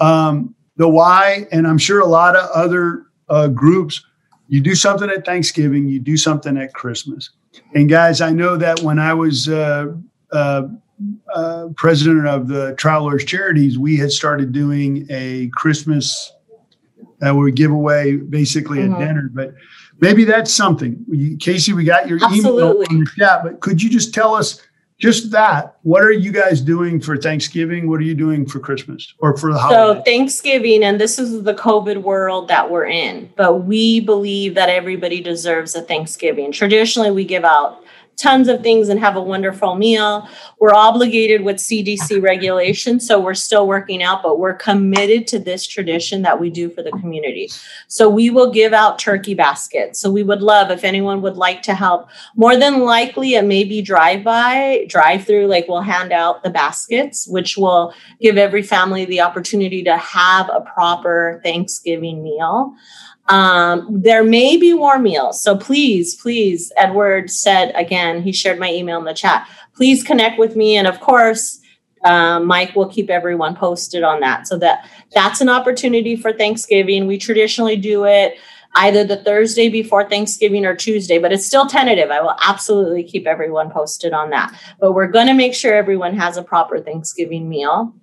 Um, 0.00 0.54
the 0.76 0.88
why, 0.88 1.46
and 1.52 1.66
I'm 1.66 1.78
sure 1.78 2.00
a 2.00 2.06
lot 2.06 2.34
of 2.34 2.48
other 2.50 3.04
uh, 3.28 3.48
groups, 3.48 4.04
you 4.52 4.60
do 4.60 4.74
something 4.74 5.08
at 5.08 5.24
Thanksgiving, 5.24 5.88
you 5.88 5.98
do 5.98 6.18
something 6.18 6.58
at 6.58 6.74
Christmas. 6.74 7.30
And 7.74 7.88
guys, 7.88 8.20
I 8.20 8.32
know 8.32 8.58
that 8.58 8.80
when 8.80 8.98
I 8.98 9.14
was 9.14 9.48
uh, 9.48 9.94
uh, 10.30 10.64
uh, 11.34 11.68
president 11.74 12.26
of 12.26 12.48
the 12.48 12.74
Travelers 12.76 13.24
Charities, 13.24 13.78
we 13.78 13.96
had 13.96 14.12
started 14.12 14.52
doing 14.52 15.06
a 15.08 15.48
Christmas 15.54 16.34
that 17.20 17.34
we 17.34 17.50
give 17.50 17.70
away 17.70 18.16
basically 18.16 18.80
mm-hmm. 18.80 18.92
a 18.92 18.98
dinner. 18.98 19.30
But 19.32 19.54
maybe 20.00 20.24
that's 20.24 20.52
something. 20.52 21.38
Casey, 21.40 21.72
we 21.72 21.84
got 21.84 22.06
your 22.06 22.22
Absolutely. 22.22 22.62
email 22.62 22.80
in 22.90 22.98
the 23.04 23.10
chat, 23.16 23.44
but 23.44 23.60
could 23.60 23.82
you 23.82 23.88
just 23.88 24.12
tell 24.12 24.34
us 24.34 24.60
just 25.02 25.32
that? 25.32 25.76
What 25.82 26.04
are 26.04 26.12
you 26.12 26.30
guys 26.30 26.60
doing 26.60 27.00
for 27.00 27.16
Thanksgiving? 27.16 27.90
What 27.90 27.98
are 27.98 28.04
you 28.04 28.14
doing 28.14 28.46
for 28.46 28.60
Christmas 28.60 29.12
or 29.18 29.36
for 29.36 29.52
the 29.52 29.58
holiday? 29.58 29.98
So 29.98 30.04
Thanksgiving, 30.04 30.84
and 30.84 31.00
this 31.00 31.18
is 31.18 31.42
the 31.42 31.54
COVID 31.54 32.02
world 32.02 32.46
that 32.46 32.70
we're 32.70 32.86
in, 32.86 33.28
but 33.36 33.64
we 33.64 33.98
believe 33.98 34.54
that 34.54 34.68
everybody 34.68 35.20
deserves 35.20 35.74
a 35.74 35.82
Thanksgiving. 35.82 36.52
Traditionally, 36.52 37.10
we 37.10 37.24
give 37.24 37.44
out 37.44 37.82
tons 38.16 38.48
of 38.48 38.62
things 38.62 38.88
and 38.88 39.00
have 39.00 39.16
a 39.16 39.22
wonderful 39.22 39.74
meal. 39.74 40.28
We're 40.60 40.74
obligated 40.74 41.42
with 41.42 41.56
CDC 41.56 42.22
regulations, 42.22 43.06
so 43.06 43.18
we're 43.18 43.34
still 43.34 43.66
working 43.66 44.02
out, 44.02 44.22
but 44.22 44.38
we're 44.38 44.54
committed 44.54 45.26
to 45.28 45.38
this 45.38 45.66
tradition 45.66 46.22
that 46.22 46.38
we 46.38 46.50
do 46.50 46.70
for 46.70 46.82
the 46.82 46.92
community. 46.92 47.50
So 47.88 48.08
we 48.08 48.30
will 48.30 48.52
give 48.52 48.72
out 48.72 48.98
turkey 48.98 49.34
baskets. 49.34 49.98
So 49.98 50.10
we 50.10 50.22
would 50.22 50.42
love 50.42 50.70
if 50.70 50.84
anyone 50.84 51.22
would 51.22 51.36
like 51.36 51.62
to 51.62 51.74
help. 51.74 52.08
More 52.36 52.56
than 52.56 52.80
likely, 52.80 53.34
it 53.34 53.44
may 53.44 53.64
be 53.64 53.82
drive 53.82 54.22
by, 54.22 54.86
drive 54.88 55.24
through, 55.24 55.46
like 55.46 55.66
we'll 55.68 55.80
hand 55.80 56.12
out 56.12 56.42
the 56.42 56.50
baskets, 56.50 57.26
which 57.26 57.56
will 57.56 57.92
give 58.20 58.36
every 58.36 58.62
family 58.62 59.04
the 59.04 59.20
opportunity 59.20 59.82
to 59.82 59.96
have 59.96 60.48
a 60.48 60.60
proper 60.60 61.40
Thanksgiving 61.42 62.22
meal. 62.22 62.74
Um, 63.28 64.00
there 64.02 64.24
may 64.24 64.56
be 64.56 64.74
warm 64.74 65.04
meals. 65.04 65.42
So 65.42 65.56
please, 65.56 66.14
please, 66.16 66.72
Edward 66.76 67.30
said 67.30 67.72
again, 67.74 68.22
he 68.22 68.32
shared 68.32 68.58
my 68.58 68.70
email 68.70 68.98
in 68.98 69.04
the 69.04 69.14
chat. 69.14 69.48
Please 69.74 70.02
connect 70.02 70.38
with 70.38 70.56
me. 70.56 70.76
And 70.76 70.86
of 70.86 71.00
course, 71.00 71.60
um, 72.04 72.46
Mike 72.46 72.74
will 72.74 72.88
keep 72.88 73.10
everyone 73.10 73.54
posted 73.54 74.02
on 74.02 74.20
that. 74.20 74.46
So 74.48 74.58
that 74.58 74.88
that's 75.14 75.40
an 75.40 75.48
opportunity 75.48 76.16
for 76.16 76.32
Thanksgiving. 76.32 77.06
We 77.06 77.16
traditionally 77.16 77.76
do 77.76 78.04
it 78.04 78.38
either 78.76 79.04
the 79.04 79.18
Thursday 79.18 79.68
before 79.68 80.08
Thanksgiving 80.08 80.64
or 80.64 80.74
Tuesday, 80.74 81.18
but 81.18 81.32
it's 81.32 81.46
still 81.46 81.66
tentative. 81.66 82.10
I 82.10 82.20
will 82.20 82.36
absolutely 82.42 83.04
keep 83.04 83.26
everyone 83.26 83.70
posted 83.70 84.12
on 84.12 84.30
that. 84.30 84.58
But 84.80 84.92
we're 84.92 85.08
going 85.08 85.26
to 85.26 85.34
make 85.34 85.54
sure 85.54 85.74
everyone 85.74 86.16
has 86.16 86.36
a 86.36 86.42
proper 86.42 86.80
Thanksgiving 86.80 87.48
meal. 87.48 87.94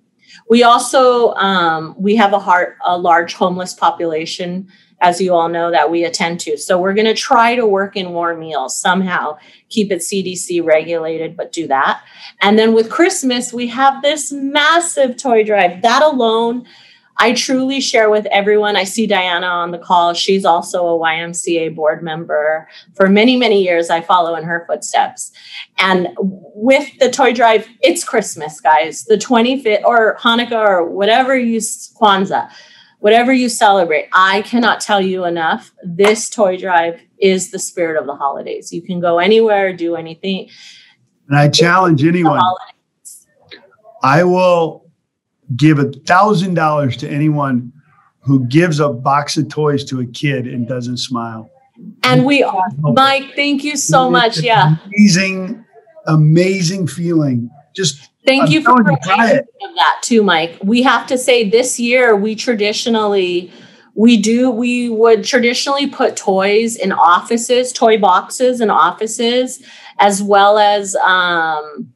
We 0.48 0.62
also 0.62 1.34
um, 1.34 1.94
we 1.98 2.16
have 2.16 2.32
a 2.32 2.38
heart 2.38 2.76
a 2.86 2.96
large 2.96 3.34
homeless 3.34 3.74
population 3.74 4.68
as 5.00 5.20
you 5.20 5.34
all 5.34 5.48
know, 5.48 5.70
that 5.70 5.90
we 5.90 6.04
attend 6.04 6.40
to. 6.40 6.58
So 6.58 6.78
we're 6.78 6.94
going 6.94 7.06
to 7.06 7.14
try 7.14 7.54
to 7.54 7.66
work 7.66 7.96
in 7.96 8.12
warm 8.12 8.40
meals 8.40 8.78
somehow, 8.78 9.38
keep 9.68 9.90
it 9.90 10.00
CDC 10.00 10.64
regulated, 10.64 11.36
but 11.36 11.52
do 11.52 11.66
that. 11.68 12.02
And 12.40 12.58
then 12.58 12.74
with 12.74 12.90
Christmas, 12.90 13.52
we 13.52 13.66
have 13.68 14.02
this 14.02 14.30
massive 14.30 15.16
toy 15.16 15.42
drive. 15.42 15.82
That 15.82 16.02
alone, 16.02 16.66
I 17.16 17.32
truly 17.32 17.80
share 17.80 18.08
with 18.08 18.26
everyone. 18.26 18.76
I 18.76 18.84
see 18.84 19.06
Diana 19.06 19.46
on 19.46 19.72
the 19.72 19.78
call. 19.78 20.14
She's 20.14 20.44
also 20.44 20.86
a 20.86 20.98
YMCA 20.98 21.74
board 21.74 22.02
member 22.02 22.68
for 22.94 23.08
many, 23.08 23.36
many 23.36 23.62
years. 23.62 23.90
I 23.90 24.00
follow 24.00 24.34
in 24.36 24.44
her 24.44 24.64
footsteps. 24.66 25.30
And 25.78 26.08
with 26.18 26.98
the 26.98 27.10
toy 27.10 27.32
drive, 27.34 27.68
it's 27.82 28.04
Christmas, 28.04 28.60
guys. 28.60 29.04
The 29.04 29.16
25th 29.16 29.84
or 29.84 30.16
Hanukkah 30.16 30.52
or 30.52 30.84
whatever 30.90 31.36
you 31.36 31.58
Kwanzaa 31.58 32.50
whatever 33.00 33.32
you 33.32 33.48
celebrate, 33.48 34.08
I 34.12 34.42
cannot 34.42 34.80
tell 34.80 35.00
you 35.00 35.24
enough. 35.24 35.72
This 35.82 36.30
toy 36.30 36.56
drive 36.56 37.00
is 37.18 37.50
the 37.50 37.58
spirit 37.58 38.00
of 38.00 38.06
the 38.06 38.14
holidays. 38.14 38.72
You 38.72 38.82
can 38.82 39.00
go 39.00 39.18
anywhere, 39.18 39.72
do 39.72 39.96
anything. 39.96 40.48
And 41.28 41.36
I 41.36 41.48
challenge 41.48 42.04
anyone. 42.04 42.40
I 44.02 44.24
will 44.24 44.86
give 45.56 45.78
a 45.78 45.90
thousand 45.90 46.54
dollars 46.54 46.96
to 46.98 47.08
anyone 47.08 47.72
who 48.20 48.46
gives 48.46 48.80
a 48.80 48.88
box 48.88 49.36
of 49.36 49.48
toys 49.48 49.84
to 49.84 50.00
a 50.00 50.06
kid 50.06 50.46
and 50.46 50.68
doesn't 50.68 50.98
smile. 50.98 51.50
And 52.02 52.24
we 52.24 52.42
are, 52.42 52.68
Mike. 52.78 53.34
Thank 53.34 53.64
you 53.64 53.76
so 53.76 54.10
much. 54.10 54.38
Yeah, 54.40 54.76
amazing, 54.84 55.64
amazing 56.06 56.86
feeling. 56.86 57.50
Just 57.74 58.09
Thank 58.26 58.44
I'm 58.44 58.50
you 58.50 58.62
for 58.62 58.74
reminding 58.74 59.38
of 59.38 59.74
that 59.76 60.00
too, 60.02 60.22
Mike. 60.22 60.58
We 60.62 60.82
have 60.82 61.06
to 61.06 61.16
say 61.16 61.48
this 61.48 61.80
year 61.80 62.14
we 62.14 62.34
traditionally 62.34 63.50
we 63.94 64.16
do 64.16 64.50
we 64.50 64.88
would 64.88 65.24
traditionally 65.24 65.86
put 65.86 66.16
toys 66.16 66.76
in 66.76 66.92
offices, 66.92 67.72
toy 67.72 67.98
boxes 67.98 68.60
in 68.60 68.70
offices, 68.70 69.62
as 69.98 70.22
well 70.22 70.58
as 70.58 70.94
um, 70.96 71.92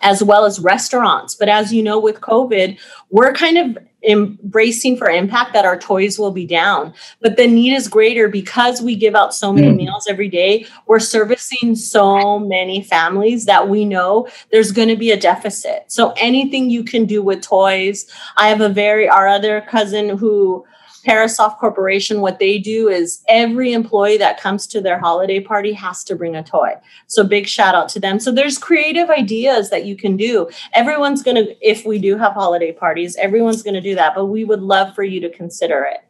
as 0.00 0.22
well 0.22 0.44
as 0.44 0.60
restaurants. 0.60 1.34
But 1.34 1.48
as 1.48 1.72
you 1.72 1.82
know, 1.82 1.98
with 1.98 2.20
COVID, 2.20 2.78
we're 3.10 3.32
kind 3.32 3.58
of 3.58 3.78
embracing 4.02 4.96
for 4.96 5.08
impact 5.10 5.52
that 5.52 5.64
our 5.64 5.78
toys 5.78 6.18
will 6.18 6.30
be 6.30 6.46
down. 6.46 6.94
But 7.20 7.36
the 7.36 7.46
need 7.46 7.74
is 7.74 7.88
greater 7.88 8.28
because 8.28 8.80
we 8.80 8.94
give 8.94 9.14
out 9.14 9.34
so 9.34 9.52
many 9.52 9.68
mm. 9.68 9.76
meals 9.76 10.06
every 10.08 10.28
day. 10.28 10.66
We're 10.86 11.00
servicing 11.00 11.74
so 11.74 12.38
many 12.38 12.82
families 12.82 13.44
that 13.46 13.68
we 13.68 13.84
know 13.84 14.28
there's 14.52 14.72
going 14.72 14.88
to 14.88 14.96
be 14.96 15.10
a 15.10 15.16
deficit. 15.16 15.84
So 15.88 16.12
anything 16.16 16.70
you 16.70 16.84
can 16.84 17.06
do 17.06 17.22
with 17.22 17.42
toys. 17.42 18.06
I 18.36 18.48
have 18.48 18.60
a 18.60 18.68
very, 18.68 19.08
our 19.08 19.26
other 19.26 19.62
cousin 19.62 20.16
who, 20.16 20.64
Parasoft 21.04 21.58
Corporation, 21.58 22.20
what 22.20 22.38
they 22.38 22.58
do 22.58 22.88
is 22.88 23.22
every 23.28 23.72
employee 23.72 24.18
that 24.18 24.40
comes 24.40 24.66
to 24.68 24.80
their 24.80 24.98
holiday 24.98 25.40
party 25.40 25.72
has 25.72 26.02
to 26.04 26.16
bring 26.16 26.34
a 26.34 26.42
toy. 26.42 26.72
So 27.06 27.24
big 27.24 27.46
shout 27.46 27.74
out 27.74 27.88
to 27.90 28.00
them. 28.00 28.18
So 28.18 28.32
there's 28.32 28.58
creative 28.58 29.08
ideas 29.08 29.70
that 29.70 29.84
you 29.84 29.96
can 29.96 30.16
do. 30.16 30.48
Everyone's 30.74 31.22
going 31.22 31.36
to, 31.36 31.56
if 31.66 31.86
we 31.86 31.98
do 31.98 32.16
have 32.18 32.32
holiday 32.32 32.72
parties, 32.72 33.16
everyone's 33.16 33.62
going 33.62 33.74
to 33.74 33.80
do 33.80 33.94
that. 33.94 34.14
But 34.14 34.26
we 34.26 34.44
would 34.44 34.60
love 34.60 34.94
for 34.94 35.02
you 35.02 35.20
to 35.20 35.30
consider 35.30 35.84
it. 35.84 36.00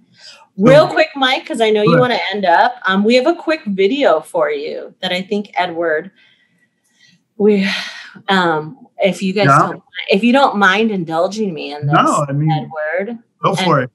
Real 0.57 0.88
quick, 0.88 1.11
Mike, 1.14 1.42
because 1.42 1.61
I 1.61 1.70
know 1.70 1.83
you 1.83 1.98
want 1.98 2.12
to 2.12 2.20
end 2.33 2.44
up. 2.44 2.74
Um, 2.85 3.05
we 3.05 3.14
have 3.14 3.29
a 3.29 3.35
quick 3.35 3.61
video 3.66 4.20
for 4.20 4.51
you 4.51 4.92
that 5.01 5.12
I 5.12 5.22
think 5.22 5.53
Edward, 5.55 6.11
we, 7.37 7.68
um, 8.29 8.88
if 8.98 9.22
you 9.22 9.33
guys 9.33 9.46
yeah. 9.46 9.59
don't, 9.59 9.83
if 10.09 10.24
you 10.24 10.33
don't 10.33 10.57
mind 10.57 10.90
indulging 10.90 11.55
me 11.55 11.72
in 11.72 11.87
this, 11.87 11.94
no, 11.94 12.27
I 12.29 12.33
mean, 12.33 12.51
Edward, 12.51 13.18
go 13.40 13.55
for 13.55 13.83
it 13.83 13.90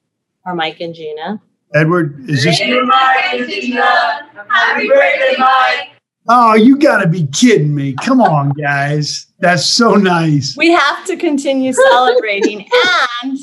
are 0.45 0.56
Mike 0.56 0.82
and 0.82 0.93
Gina. 0.93 1.41
Edward, 1.73 2.29
is 2.29 2.43
this? 2.43 2.60
you, 2.60 2.86
Mike 2.86 3.34
and 3.34 3.49
Gina. 3.49 4.29
Happy 4.49 4.88
birthday, 4.88 5.36
Mike. 5.38 5.89
Oh, 6.29 6.53
you 6.53 6.77
got 6.77 7.01
to 7.01 7.08
be 7.08 7.27
kidding 7.27 7.75
me. 7.75 7.95
Come 8.01 8.21
on, 8.21 8.51
guys. 8.51 9.27
That's 9.39 9.65
so 9.65 9.95
nice. 9.95 10.56
We 10.56 10.71
have 10.71 11.06
to 11.06 11.17
continue 11.17 11.73
celebrating. 11.73 12.69
and 13.23 13.38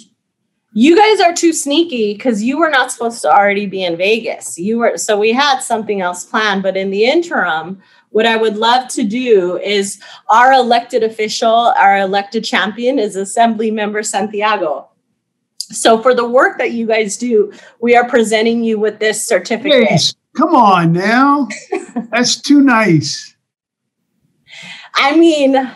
you 0.73 0.97
guys 0.97 1.21
are 1.21 1.35
too 1.35 1.53
sneaky 1.53 2.15
because 2.15 2.43
you 2.43 2.59
were 2.59 2.71
not 2.71 2.91
supposed 2.91 3.21
to 3.23 3.31
already 3.31 3.67
be 3.67 3.85
in 3.85 3.97
Vegas. 3.97 4.57
You 4.57 4.79
were 4.79 4.97
so 4.97 5.19
we 5.19 5.33
had 5.33 5.61
something 5.61 6.01
else 6.01 6.25
planned, 6.25 6.63
but 6.63 6.77
in 6.77 6.91
the 6.91 7.05
interim, 7.05 7.83
what 8.11 8.25
I 8.25 8.37
would 8.37 8.57
love 8.57 8.89
to 8.91 9.05
do 9.05 9.59
is 9.59 10.01
our 10.31 10.53
elected 10.53 11.03
official, 11.03 11.75
our 11.77 11.99
elected 11.99 12.45
champion 12.45 12.99
is 12.99 13.17
Assembly 13.17 13.71
Member 13.71 14.03
Santiago. 14.03 14.90
So 15.71 16.03
for 16.03 16.15
the 16.15 16.29
work 16.29 16.59
that 16.59 16.73
you 16.73 16.87
guys 16.87 17.17
do, 17.17 17.53
we 17.81 17.95
are 17.97 18.09
presenting 18.09 18.65
you 18.65 18.79
with 18.79 18.99
this 18.99 19.27
certificate. 19.27 20.15
Come 20.37 20.55
on 20.55 20.93
now. 20.93 21.49
That's 22.11 22.41
too 22.41 22.61
nice. 22.61 23.37
I 24.95 25.17
mean, 25.17 25.71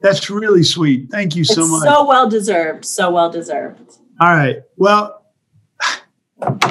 that's 0.00 0.30
really 0.30 0.62
sweet. 0.62 1.10
Thank 1.10 1.36
you 1.36 1.44
so 1.44 1.66
much. 1.66 1.82
So 1.82 2.06
well 2.06 2.28
deserved. 2.28 2.84
So 2.84 3.10
well 3.10 3.30
deserved. 3.30 3.98
All 4.20 4.34
right. 4.34 4.58
Well, 4.76 5.24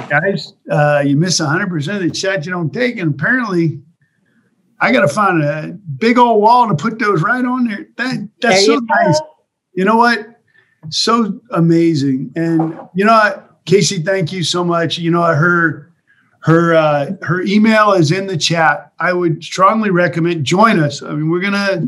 guys, 0.09 0.53
uh, 0.69 1.03
you 1.05 1.15
miss 1.15 1.39
100% 1.39 1.95
of 1.95 2.01
the 2.01 2.13
shots 2.13 2.45
you 2.45 2.51
don't 2.51 2.73
take. 2.73 2.97
And 2.97 3.13
apparently, 3.13 3.81
I 4.79 4.91
got 4.91 5.01
to 5.01 5.07
find 5.07 5.43
a 5.43 5.77
big 5.97 6.17
old 6.17 6.41
wall 6.41 6.67
to 6.67 6.75
put 6.75 6.99
those 6.99 7.21
right 7.21 7.43
on 7.43 7.67
there. 7.67 7.87
That 7.97 8.29
That's 8.41 8.67
there 8.67 8.77
so 8.77 8.79
nice. 8.79 9.19
You 9.73 9.85
know 9.85 9.95
what? 9.95 10.36
So 10.89 11.39
amazing. 11.51 12.31
And 12.35 12.77
you 12.93 13.05
know, 13.05 13.43
Casey, 13.65 14.01
thank 14.01 14.31
you 14.31 14.43
so 14.43 14.63
much. 14.63 14.97
You 14.97 15.11
know, 15.11 15.23
her 15.23 15.91
her 16.41 16.75
uh, 16.75 17.11
her 17.21 17.41
email 17.41 17.93
is 17.93 18.11
in 18.11 18.27
the 18.27 18.37
chat. 18.37 18.91
I 18.99 19.13
would 19.13 19.43
strongly 19.43 19.89
recommend 19.89 20.45
join 20.45 20.79
us. 20.79 21.03
I 21.03 21.11
mean, 21.11 21.29
we're 21.29 21.41
gonna. 21.41 21.87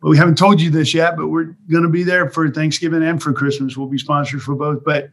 Well, 0.00 0.10
we 0.10 0.18
haven't 0.18 0.36
told 0.36 0.60
you 0.60 0.70
this 0.70 0.92
yet, 0.92 1.16
but 1.16 1.28
we're 1.28 1.56
going 1.70 1.82
to 1.82 1.88
be 1.88 2.02
there 2.02 2.28
for 2.28 2.50
Thanksgiving 2.50 3.02
and 3.02 3.22
for 3.22 3.32
Christmas. 3.32 3.74
We'll 3.74 3.88
be 3.88 3.96
sponsors 3.96 4.42
for 4.42 4.54
both. 4.54 4.84
But 4.84 5.08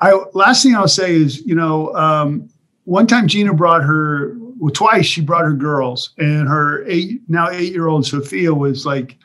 I 0.00 0.12
last 0.32 0.62
thing 0.62 0.74
I'll 0.74 0.88
say 0.88 1.14
is, 1.14 1.44
you 1.44 1.54
know, 1.54 1.94
um, 1.94 2.48
one 2.84 3.06
time 3.06 3.28
Gina 3.28 3.52
brought 3.52 3.82
her, 3.82 4.34
well, 4.58 4.72
twice 4.72 5.04
she 5.04 5.20
brought 5.20 5.44
her 5.44 5.52
girls, 5.52 6.14
and 6.16 6.48
her 6.48 6.86
eight 6.88 7.20
now 7.28 7.50
eight 7.50 7.72
year 7.72 7.86
old 7.86 8.06
Sophia 8.06 8.54
was 8.54 8.86
like, 8.86 9.16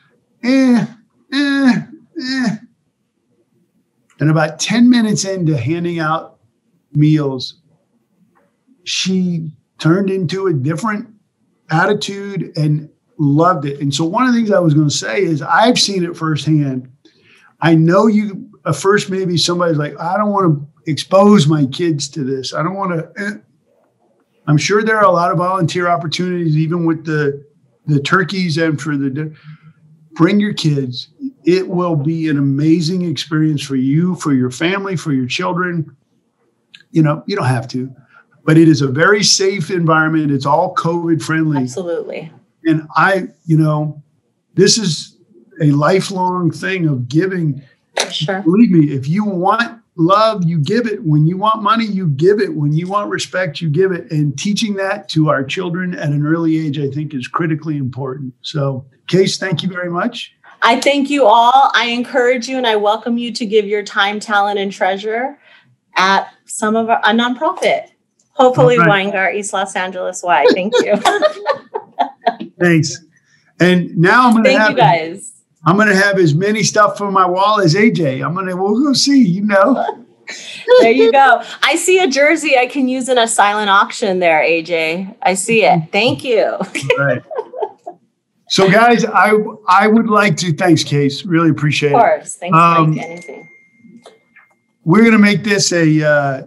eh, 0.42 0.86
eh, 1.32 1.82
eh, 2.20 2.56
And 4.20 4.30
about 4.30 4.58
10 4.58 4.88
minutes 4.88 5.24
into 5.24 5.56
handing 5.56 5.98
out 5.98 6.38
meals, 6.92 7.60
she 8.84 9.56
turned 9.78 10.10
into 10.10 10.46
a 10.46 10.52
different 10.52 11.08
attitude 11.70 12.56
and 12.56 12.88
loved 13.18 13.64
it. 13.64 13.80
And 13.80 13.92
so, 13.94 14.04
one 14.04 14.26
of 14.26 14.32
the 14.32 14.38
things 14.38 14.52
I 14.52 14.58
was 14.58 14.74
going 14.74 14.88
to 14.88 14.94
say 14.94 15.22
is 15.22 15.42
I've 15.42 15.78
seen 15.78 16.04
it 16.04 16.16
firsthand. 16.16 16.90
I 17.60 17.74
know 17.74 18.06
you, 18.06 18.50
at 18.66 18.76
first, 18.76 19.10
maybe 19.10 19.36
somebody's 19.36 19.78
like, 19.78 19.98
I 19.98 20.16
don't 20.16 20.30
want 20.30 20.58
to 20.58 20.90
expose 20.90 21.46
my 21.46 21.66
kids 21.66 22.08
to 22.10 22.24
this. 22.24 22.54
I 22.54 22.62
don't 22.62 22.74
want 22.74 22.92
to. 22.92 23.22
Eh. 23.22 23.38
I'm 24.46 24.58
sure 24.58 24.82
there 24.82 24.98
are 24.98 25.04
a 25.04 25.10
lot 25.10 25.30
of 25.30 25.38
volunteer 25.38 25.88
opportunities, 25.88 26.56
even 26.56 26.84
with 26.84 27.04
the 27.04 27.44
the 27.86 28.00
turkeys 28.00 28.56
and 28.56 28.80
for 28.80 28.96
the 28.96 29.34
bring 30.12 30.40
your 30.40 30.54
kids. 30.54 31.08
It 31.44 31.68
will 31.68 31.96
be 31.96 32.28
an 32.28 32.38
amazing 32.38 33.02
experience 33.02 33.62
for 33.62 33.76
you, 33.76 34.14
for 34.16 34.32
your 34.32 34.50
family, 34.50 34.96
for 34.96 35.12
your 35.12 35.26
children. 35.26 35.96
You 36.90 37.02
know, 37.02 37.22
you 37.26 37.36
don't 37.36 37.46
have 37.46 37.68
to, 37.68 37.94
but 38.44 38.56
it 38.56 38.68
is 38.68 38.80
a 38.80 38.88
very 38.88 39.22
safe 39.22 39.70
environment. 39.70 40.30
It's 40.30 40.46
all 40.46 40.74
COVID 40.74 41.22
friendly. 41.22 41.62
Absolutely. 41.62 42.32
And 42.64 42.86
I, 42.96 43.28
you 43.44 43.58
know, 43.58 44.02
this 44.54 44.78
is 44.78 45.18
a 45.60 45.70
lifelong 45.72 46.50
thing 46.50 46.86
of 46.86 47.08
giving. 47.08 47.62
Sure. 48.10 48.40
Believe 48.42 48.70
me, 48.70 48.94
if 48.94 49.08
you 49.08 49.24
want 49.24 49.80
love, 49.96 50.44
you 50.44 50.58
give 50.58 50.86
it. 50.86 51.04
When 51.04 51.26
you 51.26 51.36
want 51.36 51.62
money, 51.62 51.84
you 51.84 52.08
give 52.08 52.40
it. 52.40 52.54
When 52.54 52.72
you 52.72 52.88
want 52.88 53.10
respect, 53.10 53.60
you 53.60 53.68
give 53.68 53.92
it. 53.92 54.10
And 54.10 54.36
teaching 54.38 54.74
that 54.74 55.08
to 55.10 55.28
our 55.28 55.44
children 55.44 55.94
at 55.94 56.08
an 56.08 56.26
early 56.26 56.64
age, 56.64 56.78
I 56.78 56.88
think, 56.90 57.14
is 57.14 57.28
critically 57.28 57.76
important. 57.76 58.34
So, 58.42 58.86
Case, 59.06 59.36
thank 59.36 59.62
you 59.62 59.68
very 59.68 59.90
much. 59.90 60.34
I 60.64 60.80
thank 60.80 61.10
you 61.10 61.26
all. 61.26 61.70
I 61.74 61.86
encourage 61.88 62.48
you 62.48 62.56
and 62.56 62.66
I 62.66 62.76
welcome 62.76 63.18
you 63.18 63.30
to 63.32 63.44
give 63.44 63.66
your 63.66 63.82
time, 63.82 64.18
talent, 64.18 64.58
and 64.58 64.72
treasure 64.72 65.38
at 65.96 66.32
some 66.46 66.74
of 66.74 66.88
our, 66.88 67.00
a 67.04 67.10
nonprofit. 67.10 67.90
Hopefully, 68.30 68.78
right. 68.78 69.12
Weingart, 69.12 69.34
East 69.34 69.52
Los 69.52 69.76
Angeles 69.76 70.22
Y. 70.22 70.46
Thank 70.54 70.72
you. 70.82 70.96
Thanks. 72.60 72.98
And 73.60 73.96
now 73.96 74.26
I'm 74.26 74.32
going 74.32 74.44
to 74.44 74.58
have 74.58 74.70
you 74.70 74.76
guys. 74.76 75.34
I'm 75.66 75.76
going 75.76 75.88
to 75.88 75.96
have 75.96 76.18
as 76.18 76.34
many 76.34 76.62
stuff 76.62 76.98
for 76.98 77.10
my 77.10 77.26
wall 77.26 77.60
as 77.60 77.74
AJ. 77.74 78.24
I'm 78.24 78.34
going 78.34 78.46
to, 78.46 78.56
we'll 78.56 78.82
go 78.82 78.92
see, 78.94 79.22
you 79.22 79.42
know. 79.42 80.04
there 80.80 80.90
you 80.90 81.12
go. 81.12 81.42
I 81.62 81.76
see 81.76 81.98
a 81.98 82.08
jersey 82.08 82.56
I 82.56 82.66
can 82.66 82.88
use 82.88 83.08
in 83.08 83.18
a 83.18 83.28
silent 83.28 83.70
auction 83.70 84.18
there, 84.18 84.42
AJ. 84.42 85.14
I 85.22 85.34
see 85.34 85.64
it. 85.64 85.82
Thank 85.92 86.24
you. 86.24 86.56
right. 86.98 87.22
So, 88.54 88.70
guys, 88.70 89.04
I 89.04 89.32
I 89.66 89.88
would 89.88 90.06
like 90.06 90.36
to 90.36 90.52
thanks, 90.52 90.84
Case. 90.84 91.24
Really 91.24 91.50
appreciate 91.50 91.90
it. 91.90 91.96
Of 91.96 92.00
course, 92.00 92.36
thanks. 92.36 92.56
Um, 92.56 92.96
anything. 93.00 93.48
We're 94.84 95.02
gonna 95.02 95.18
make 95.18 95.42
this 95.42 95.72
a 95.72 96.04
uh, 96.08 96.42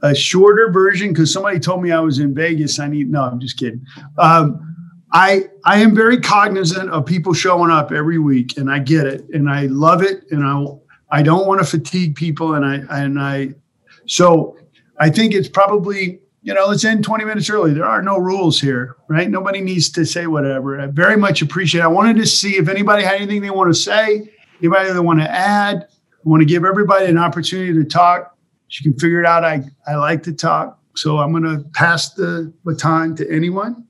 a 0.00 0.14
shorter 0.14 0.72
version 0.72 1.12
because 1.12 1.30
somebody 1.30 1.58
told 1.58 1.82
me 1.82 1.92
I 1.92 2.00
was 2.00 2.18
in 2.18 2.34
Vegas. 2.34 2.78
I 2.78 2.88
need 2.88 3.10
no. 3.10 3.24
I'm 3.24 3.40
just 3.40 3.58
kidding. 3.58 3.84
Um, 4.16 4.74
I 5.12 5.42
I 5.66 5.80
am 5.80 5.94
very 5.94 6.18
cognizant 6.18 6.88
of 6.88 7.04
people 7.04 7.34
showing 7.34 7.70
up 7.70 7.92
every 7.92 8.18
week, 8.18 8.56
and 8.56 8.70
I 8.70 8.78
get 8.78 9.06
it, 9.06 9.28
and 9.34 9.50
I 9.50 9.66
love 9.66 10.00
it, 10.00 10.24
and 10.30 10.42
I 10.42 11.18
I 11.18 11.22
don't 11.22 11.46
want 11.46 11.60
to 11.60 11.66
fatigue 11.66 12.16
people, 12.16 12.54
and 12.54 12.64
I 12.64 13.02
and 13.02 13.20
I 13.20 13.50
so 14.06 14.56
I 14.98 15.10
think 15.10 15.34
it's 15.34 15.50
probably 15.50 16.20
you 16.42 16.54
know 16.54 16.66
let's 16.66 16.84
end 16.84 17.04
20 17.04 17.24
minutes 17.24 17.50
early. 17.50 17.72
There 17.72 17.84
are 17.84 18.02
no 18.02 18.18
rules 18.18 18.60
here, 18.60 18.96
right? 19.08 19.28
Nobody 19.28 19.60
needs 19.60 19.90
to 19.90 20.04
say 20.04 20.26
whatever. 20.26 20.80
I 20.80 20.86
very 20.86 21.16
much 21.16 21.42
appreciate. 21.42 21.80
It. 21.80 21.84
I 21.84 21.88
wanted 21.88 22.16
to 22.16 22.26
see 22.26 22.56
if 22.56 22.68
anybody 22.68 23.02
had 23.02 23.16
anything 23.16 23.42
they 23.42 23.50
want 23.50 23.70
to 23.70 23.78
say, 23.78 24.30
anybody 24.60 24.92
they 24.92 25.00
want 25.00 25.20
to 25.20 25.30
add. 25.30 25.88
I 25.90 26.28
want 26.28 26.40
to 26.40 26.46
give 26.46 26.64
everybody 26.64 27.06
an 27.06 27.18
opportunity 27.18 27.72
to 27.72 27.84
talk. 27.84 28.36
She 28.68 28.84
can 28.84 28.92
figure 28.98 29.20
it 29.20 29.26
out. 29.26 29.44
I 29.44 29.62
I 29.86 29.96
like 29.96 30.22
to 30.24 30.32
talk, 30.32 30.78
so 30.94 31.18
I'm 31.18 31.32
going 31.32 31.44
to 31.44 31.64
pass 31.70 32.14
the 32.14 32.52
baton 32.64 33.16
to 33.16 33.30
anyone. 33.30 33.84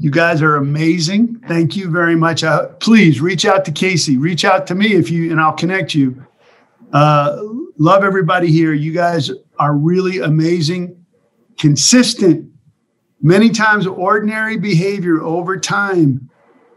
You 0.00 0.10
guys 0.10 0.40
are 0.40 0.56
amazing. 0.56 1.40
Thank 1.46 1.76
you 1.76 1.90
very 1.90 2.16
much. 2.16 2.42
Uh, 2.42 2.68
please 2.80 3.20
reach 3.20 3.44
out 3.44 3.66
to 3.66 3.72
Casey. 3.72 4.16
Reach 4.16 4.44
out 4.44 4.66
to 4.68 4.74
me 4.74 4.94
if 4.94 5.10
you, 5.10 5.30
and 5.30 5.38
I'll 5.38 5.52
connect 5.52 5.94
you. 5.94 6.24
Uh, 6.94 7.42
love 7.78 8.04
everybody 8.04 8.50
here. 8.50 8.72
You 8.72 8.92
guys 8.92 9.30
are 9.58 9.74
really 9.74 10.18
amazing, 10.18 11.04
consistent. 11.58 12.50
Many 13.20 13.50
times, 13.50 13.86
ordinary 13.86 14.56
behavior 14.56 15.22
over 15.22 15.58
time 15.58 16.28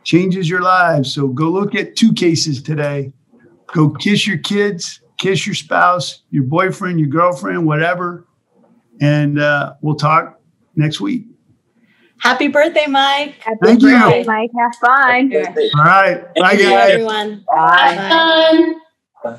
changes 0.04 0.50
your 0.50 0.62
lives. 0.62 1.14
So 1.14 1.28
go 1.28 1.50
look 1.50 1.76
at 1.76 1.96
two 1.96 2.14
cases 2.14 2.62
today. 2.62 3.12
Go 3.74 3.90
kiss 3.90 4.28
your 4.28 4.38
kids, 4.38 5.02
kiss 5.18 5.46
your 5.48 5.56
spouse, 5.56 6.22
your 6.30 6.44
boyfriend, 6.44 7.00
your 7.00 7.10
girlfriend, 7.10 7.66
whatever. 7.66 8.26
And 9.02 9.40
uh, 9.40 9.74
we'll 9.82 9.96
talk 9.96 10.40
next 10.76 11.02
week. 11.02 11.26
Happy 12.20 12.48
birthday, 12.48 12.86
Mike. 12.88 13.36
Happy 13.40 13.58
Thank 13.62 13.82
birthday, 13.82 14.22
you. 14.22 14.26
Mike. 14.26 14.52
Have 14.58 14.76
fun. 14.76 15.36
All 15.78 15.84
right. 15.84 16.24
Bye, 16.36 16.56
guys. 16.56 16.92
everyone. 16.92 17.44
Bye. 17.54 18.76
Bye. 19.24 19.38